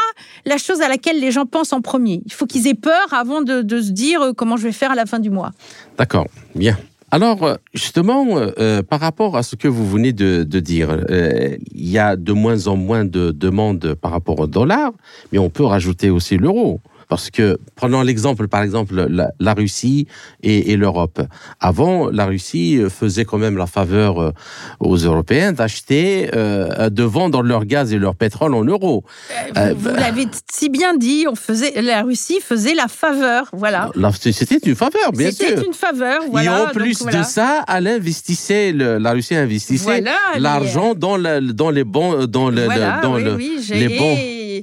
[0.44, 2.22] la chose à laquelle les gens pensent en premier.
[2.26, 4.96] Il faut qu'ils aient peur avant de, de se dire comment je vais faire à
[4.96, 5.52] la fin du mois.
[5.98, 6.76] D'accord, bien.
[7.14, 11.90] Alors, euh, justement, euh, euh, par rapport à ce que vous venez de, dire, il
[11.90, 14.92] y a de moins en moins de demandes par rapport au dollar,
[15.30, 16.80] mais on peut rajouter aussi l'euro.
[17.12, 19.06] Parce que, prenons l'exemple, par exemple,
[19.38, 20.06] la, Russie
[20.42, 21.20] et, l'Europe.
[21.60, 24.30] Avant, la Russie faisait quand même la faveur euh,
[24.80, 29.04] aux Européens d'acheter, euh, de vendre leur gaz et leur pétrole en euros.
[29.58, 33.90] Euh, vous, l'avez si bien dit, on faisait, la Russie faisait la faveur, voilà.
[34.18, 35.48] C'était une faveur, bien sûr.
[35.48, 36.60] C'était une faveur, voilà.
[36.60, 40.02] Et en plus de ça, elle investissait, la Russie investissait
[40.38, 42.68] l'argent dans, dans les bons, dans, le,
[43.02, 44.60] dans le, les bons euh,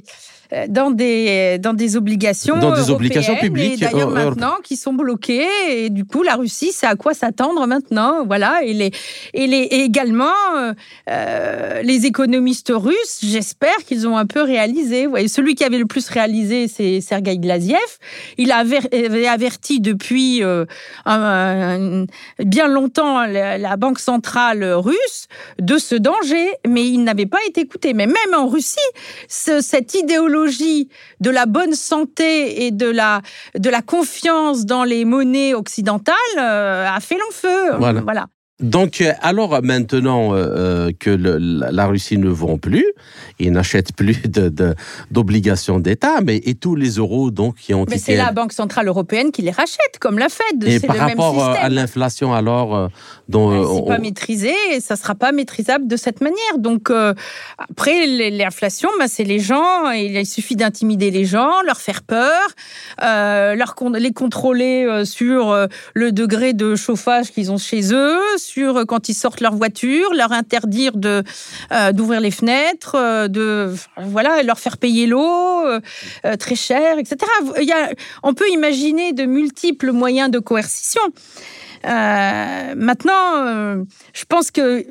[0.68, 3.80] dans des, dans des obligations Dans des obligations publiques.
[3.80, 5.46] d'ailleurs maintenant, qui sont bloquées.
[5.68, 8.24] Et du coup, la Russie, c'est à quoi s'attendre maintenant?
[8.26, 8.62] Voilà.
[8.64, 8.90] Et, les,
[9.34, 10.26] et, les, également,
[10.56, 10.72] euh,
[11.08, 15.04] euh, les économistes russes, j'espère qu'ils ont un peu réalisé.
[15.04, 17.78] Vous voyez, celui qui avait le plus réalisé, c'est Sergei Glaziev.
[18.36, 20.42] Il avait averti depuis
[21.06, 25.28] bien longtemps la, la Banque centrale russe
[25.60, 27.94] de ce danger, mais il n'avait pas été écouté.
[27.94, 28.76] Mais même en Russie,
[29.28, 33.22] ce, cette idéologie de la bonne santé et de la,
[33.58, 37.76] de la confiance dans les monnaies occidentales euh, a fait long feu.
[38.02, 38.26] voilà.
[38.60, 42.86] Donc, euh, alors maintenant euh, euh, que la Russie ne vend plus,
[43.38, 44.20] et n'achète plus
[45.10, 48.88] d'obligations d'État, mais et tous les euros donc qui ont mais c'est la Banque centrale
[48.88, 50.62] européenne qui les rachète, comme la Fed.
[50.64, 52.90] Et par rapport à l'inflation, alors,
[53.28, 56.58] dont ben, c'est pas maîtrisé, et ça sera pas maîtrisable de cette manière.
[56.58, 56.90] Donc
[57.56, 59.90] après l'inflation, ben, c'est les gens.
[59.90, 62.48] Il suffit d'intimider les gens, leur faire peur,
[63.00, 69.08] leur les contrôler sur le degré de chauffage qu'ils ont chez eux sur euh, quand
[69.08, 71.22] ils sortent leur voiture, leur interdire de
[71.72, 75.64] euh, d'ouvrir les fenêtres, euh, de voilà, leur faire payer l'eau
[76.38, 77.16] très cher, etc.
[77.60, 77.90] Il y a,
[78.22, 81.02] on peut imaginer de multiples moyens de coercition.
[81.84, 84.86] maintenant, je pense que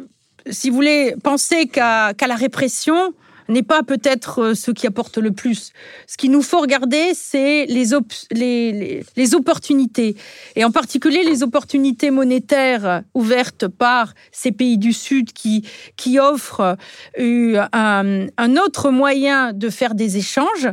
[0.50, 3.14] si vous voulez penser qu'à la répression,
[3.50, 5.74] n'est pas peut-être euh, ce qui apporte le plus.
[6.08, 10.16] Ce qu'il nous faut regarder, c'est les, les, opportunités,
[10.56, 16.78] et en particulier les opportunités monétaires ouvertes par ces pays du Sud qui, qui offrent
[17.20, 20.70] euh, un, un autre moyen de faire des échanges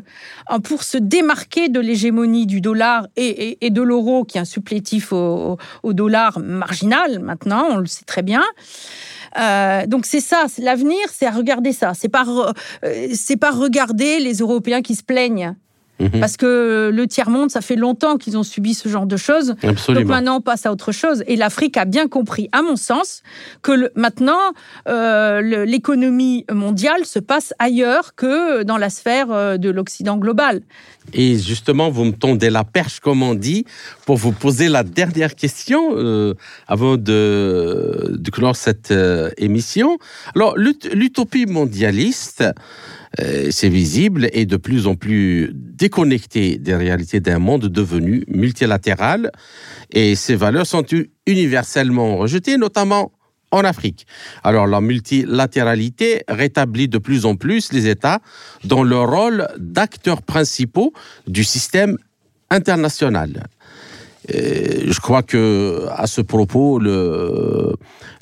[0.64, 5.12] pour se démarquer de l'hégémonie du dollar et, et, de l'euro, qui est un supplétif
[5.12, 8.42] au dollar marginal maintenant, on le sait très bien.
[9.38, 11.92] Euh, donc c'est ça, l'avenir, c'est à regarder ça.
[11.94, 12.24] C'est pas,
[12.84, 15.54] euh, c'est pas regarder les Européens qui se plaignent.
[15.98, 16.20] Mhm.
[16.20, 19.54] Parce que le tiers-monde, ça fait longtemps qu'ils ont subi ce genre de choses.
[19.62, 21.22] Donc maintenant, on passe à autre chose.
[21.26, 23.22] Et l'Afrique a bien compris, à mon sens,
[23.62, 24.52] que maintenant,
[24.88, 30.62] euh, l'économie mondiale se passe ailleurs que dans la sphère de l'Occident global.
[31.12, 33.64] Et justement, vous me tendez la perche, comme on dit,
[34.04, 36.34] pour vous poser la dernière question euh,
[36.66, 39.98] avant de, de, clore cette euh, émission.
[40.34, 42.44] Alors, l'utopie mondialiste,
[43.20, 49.30] euh, c'est visible, est de plus en plus déconnectée des réalités d'un monde devenu multilatéral.
[49.92, 50.84] Et ces valeurs sont
[51.26, 53.12] universellement rejetées, notamment
[53.50, 54.06] en Afrique.
[54.42, 58.20] Alors la multilatéralité rétablit de plus en plus les États
[58.64, 60.92] dans leur rôle d'acteurs principaux
[61.26, 61.96] du système
[62.50, 63.48] international.
[64.28, 67.74] Je crois que à ce propos, le,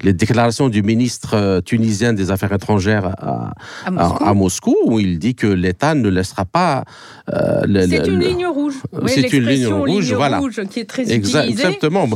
[0.03, 3.15] les déclarations du ministre euh, tunisien des Affaires étrangères
[3.87, 4.77] à, Moscou.
[4.85, 6.85] où il dit que l'État ne laissera pas.
[7.33, 8.75] Euh, c'est une ligne rouge.
[9.07, 10.41] c'est une ligne rouge, voilà.
[10.71, 11.39] qui est très utilisée.
[11.49, 12.09] Exactement.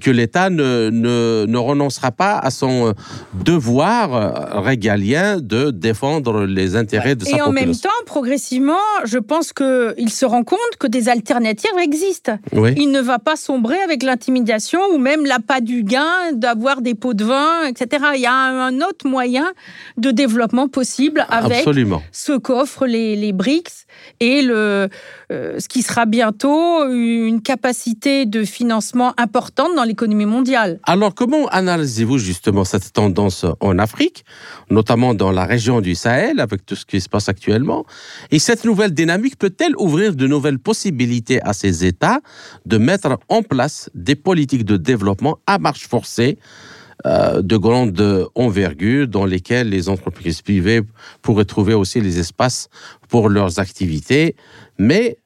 [0.00, 2.94] Que l'État ne, ne, ne, renoncera pas à son
[3.32, 7.46] devoir régalien de défendre les intérêts de sa population.
[7.46, 8.74] Et en même temps, progressivement,
[9.04, 12.38] je pense qu'il se rend compte que des alternatives existent.
[12.76, 17.14] Il ne va pas sombrer avec l'intimidation ou même l'appât du gain d'avoir des pots
[17.14, 18.04] de vin, etc.
[18.14, 19.52] Il y a un autre moyen
[19.96, 21.66] de développement possible avec
[22.12, 23.86] ce qu'offrent les, les BRICS
[24.20, 24.88] et le,
[25.30, 30.80] ce qui sera bientôt une capacité de financement importante dans l'économie mondiale.
[30.84, 34.24] Alors comment analysez-vous justement cette tendance en Afrique,
[34.70, 37.84] notamment dans la région du Sahel, avec tout ce qui se passe actuellement?
[38.30, 42.20] Et cette nouvelle dynamique peut-elle ouvrir de nouvelles possibilités à ces États
[42.66, 49.08] de mettre en place des politiques de développement à marche forcée euh, de grande envergure
[49.08, 50.82] dans lesquelles les entreprises privées
[51.22, 52.68] pourraient trouver aussi les espaces
[53.08, 54.36] pour leurs activités,
[54.78, 55.18] mais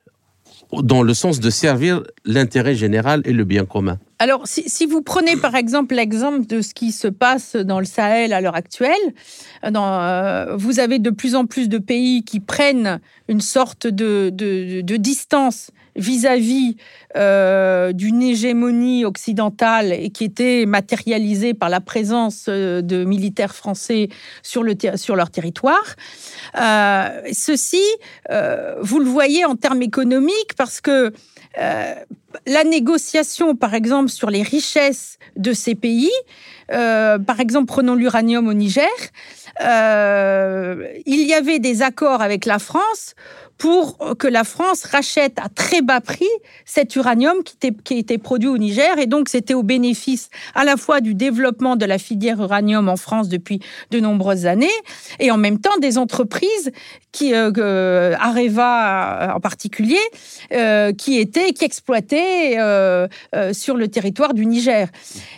[0.83, 3.99] dans le sens de servir l'intérêt général et le bien commun.
[4.19, 8.33] Alors, si, vous prenez par exemple l'exemple de ce qui se passe dans le Sahel
[8.33, 8.93] à l'heure actuelle,
[9.65, 15.71] euh, vous avez de plus en plus de pays qui prennent une sorte de distance
[15.97, 16.77] vis-à-vis
[17.17, 24.09] euh, d'une hégémonie occidentale et qui était matérialisée par la présence euh, de militaires français
[24.43, 25.95] sur, le sur leur territoire.
[26.59, 27.83] Euh, ceci,
[28.81, 31.13] vous le voyez en termes économiques parce que
[31.57, 36.11] la négociation, par exemple, sur les richesses de ces pays,
[36.69, 38.89] par exemple, prenons l'uranium au Niger,
[39.61, 43.15] il y avait des accords avec la France
[43.59, 46.29] pour que la France rachète à très bas prix
[46.65, 48.99] cet uranium qui était, qui était produit au Niger.
[48.99, 52.97] Et donc, c'était au bénéfice à la fois du développement de la filière uranium en
[52.97, 54.69] France depuis de nombreuses années
[55.21, 56.73] et en même temps des entreprises
[57.13, 60.01] qui, euh, Areva en particulier,
[60.53, 64.89] euh, qui étaient, qui exploitaient euh, euh, sur le territoire du Niger.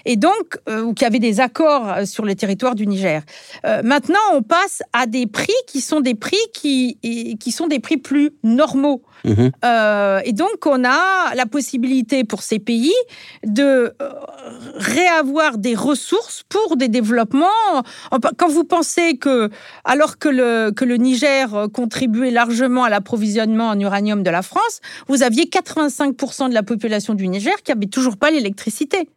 [0.05, 3.23] Et donc, euh, ou qui avaient des accords sur le territoire du Niger.
[3.85, 6.99] maintenant, on passe à des prix qui sont des prix qui,
[7.39, 9.03] qui sont des prix plus normaux.
[9.25, 9.51] Mhm.
[9.65, 12.95] Euh, et donc, on a la possibilité pour ces pays
[13.45, 14.13] de euh,
[14.77, 17.47] réavoir des ressources pour des développements.
[18.37, 19.51] Quand vous pensez que,
[19.85, 24.81] alors que le, que le Niger contribuait largement à l'approvisionnement en uranium de la France,
[25.09, 29.09] vous aviez 85% de la population du Niger qui n'avait toujours pas l'électricité.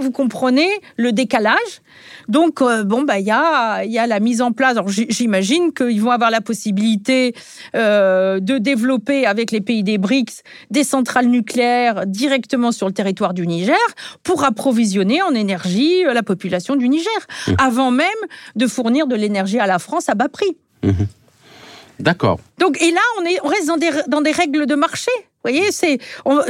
[0.00, 1.82] Vous comprenez le décalage.
[2.28, 4.72] Donc, euh, bon, bah, il y a, y a la mise en place.
[4.72, 7.34] Alors, j'imagine qu'ils vont avoir la possibilité
[7.74, 13.34] euh, de développer avec les pays des BRICS des centrales nucléaires directement sur le territoire
[13.34, 13.76] du Niger
[14.22, 17.52] pour approvisionner en énergie euh, la population du Niger, mmh.
[17.58, 18.06] avant même
[18.54, 20.56] de fournir de l'énergie à la France à bas prix.
[20.84, 20.90] Mmh.
[21.98, 22.38] D'accord.
[22.58, 25.10] Donc, et là, on, est, on reste dans des, dans des règles de marché.
[25.44, 25.98] Vous voyez, c'est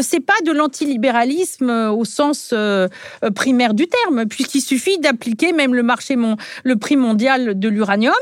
[0.01, 2.89] c'est pas de l'antilibéralisme euh, au sens euh,
[3.23, 7.69] euh, primaire du terme, puisqu'il suffit d'appliquer même le marché mon, le prix mondial de
[7.69, 8.15] l'uranium,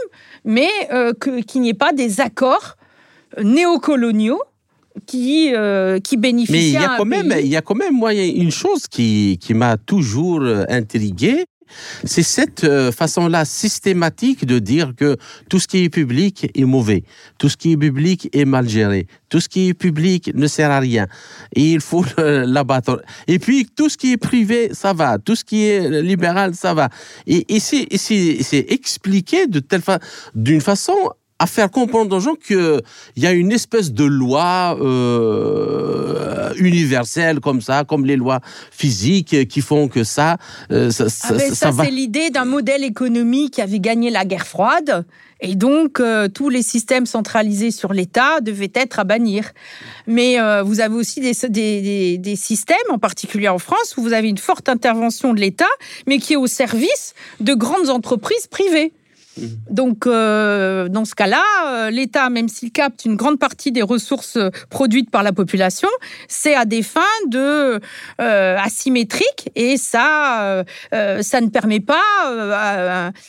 [0.44, 0.68] mais
[1.20, 2.76] qu'il n'y ait pas des accords
[3.40, 4.40] néocoloniaux
[5.06, 5.52] qui,
[6.02, 6.52] qui bénéficient.
[6.52, 9.38] Mais il y a quand même, il y a quand même moi, une chose qui,
[9.40, 11.46] qui m'a toujours intrigué,
[12.04, 15.16] c'est cette euh, façon-là systématique de dire que
[15.48, 17.04] tout ce qui est public est mauvais,
[17.38, 20.70] tout ce qui est public est mal géré, tout ce qui est public ne sert
[20.70, 21.06] à rien
[21.54, 23.02] et il faut l'abattre.
[23.26, 26.74] Et puis tout ce qui est privé, ça va, tout ce qui est libéral, ça
[26.74, 26.88] va.
[27.26, 29.46] Et, c'est expliqué
[30.34, 30.94] d'une façon
[31.38, 32.80] à faire comprendre aux gens qu'il
[33.16, 39.60] y a une espèce de loi euh, universelle comme ça, comme les lois physiques qui
[39.60, 40.38] font que ça,
[40.70, 44.46] euh, ça, ça, ah ça, c'est l'idée d'un modèle économique qui avait gagné la guerre
[44.46, 45.04] froide.
[45.42, 49.50] Et donc, euh, tous les systèmes centralisés sur l'État devaient être à bannir.
[50.06, 54.30] Mais vous avez aussi des, des, des, systèmes, en particulier en France, où vous avez
[54.30, 55.66] une forte intervention de l'État,
[56.06, 58.94] mais qui est au service de grandes entreprises privées.
[59.70, 64.36] Donc, euh, dans ce cas-là, euh, l'État, même s'il capte une grande partie des ressources
[64.36, 65.88] euh, produites par la population,
[66.28, 67.02] c'est à des fins
[68.18, 72.02] asymétriques et ça, ça ne permet pas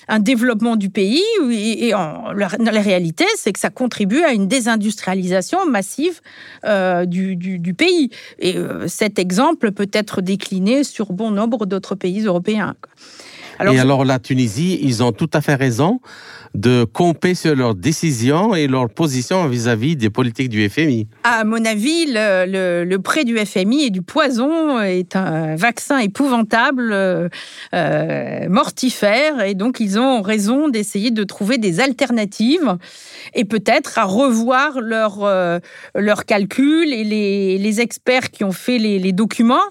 [0.08, 1.24] un, développement du pays.
[1.52, 6.22] Et, la, réalité, c'est que ça contribue à une désindustrialisation massive
[6.64, 8.10] du, pays.
[8.40, 8.56] Et
[8.88, 12.76] cet exemple peut être décliné sur bon nombre d'autres pays européens.
[13.60, 16.00] Et alors la Tunisie, ils ont tout à fait raison
[16.54, 21.08] de camper sur leurs décisions et leur position vis-à-vis des politiques du FMI.
[21.24, 26.92] À mon avis, le, le, prêt du FMI et du poison est un vaccin épouvantable,
[26.92, 27.30] euh,
[27.74, 32.78] euh, mortifère, et donc ils ont raison d'essayer de trouver des alternatives
[33.36, 35.60] et peut-être à revoir leurs euh,
[35.96, 39.62] leurs calculs et les, les, experts qui ont fait les, les documents,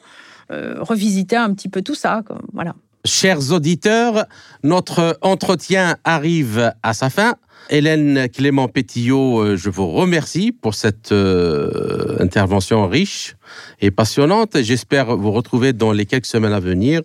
[0.50, 2.22] revisiter un petit peu tout ça.
[2.52, 2.74] Voilà.
[3.06, 4.26] Chers auditeurs,
[4.64, 7.36] notre entretien arrive à sa fin.
[7.70, 13.36] Hélène Clément Pétillot, euh, je vous remercie pour cette euh, intervention riche
[13.80, 14.60] et passionnante.
[14.60, 17.00] J'espère vous retrouver dans les quelques semaines à venir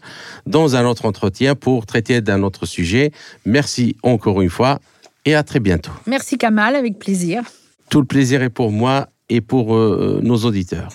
[0.48, 3.12] dans un autre entretien pour traiter d'un autre sujet.
[3.46, 4.80] Merci encore une fois
[5.26, 5.92] et à très bientôt.
[6.08, 7.44] Merci Kamal, avec plaisir.
[7.90, 10.90] Tout le plaisir est pour moi et pour euh, nos auditeurs.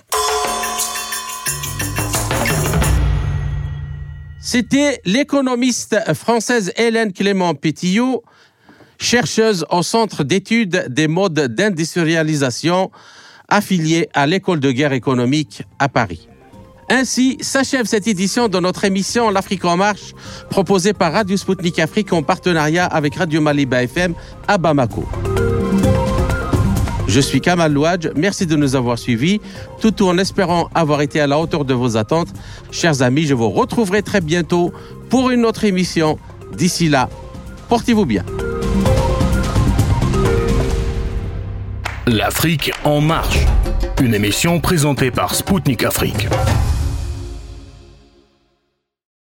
[4.48, 8.22] C'était l'économiste française Hélène Clément Pétillot,
[8.96, 12.92] chercheuse au Centre d'études des modes d'industrialisation
[13.48, 16.28] affiliée à l'École de guerre économique à Paris.
[16.88, 20.14] Ainsi s'achève cette édition de notre émission L'Afrique en marche,
[20.48, 24.14] proposée par Radio Sputnik Afrique en partenariat avec Radio Maliba FM
[24.46, 25.08] à Bamako.
[27.16, 28.10] Je suis Kamal Louadj.
[28.14, 29.40] Merci de nous avoir suivis,
[29.80, 32.28] tout en espérant avoir été à la hauteur de vos attentes.
[32.70, 34.70] Chers amis, je vous retrouverai très bientôt
[35.08, 36.18] pour une autre émission.
[36.58, 37.08] D'ici là,
[37.70, 38.22] portez-vous bien.
[42.06, 43.38] L'Afrique en marche.
[44.02, 46.28] Une émission présentée par Spoutnik Afrique.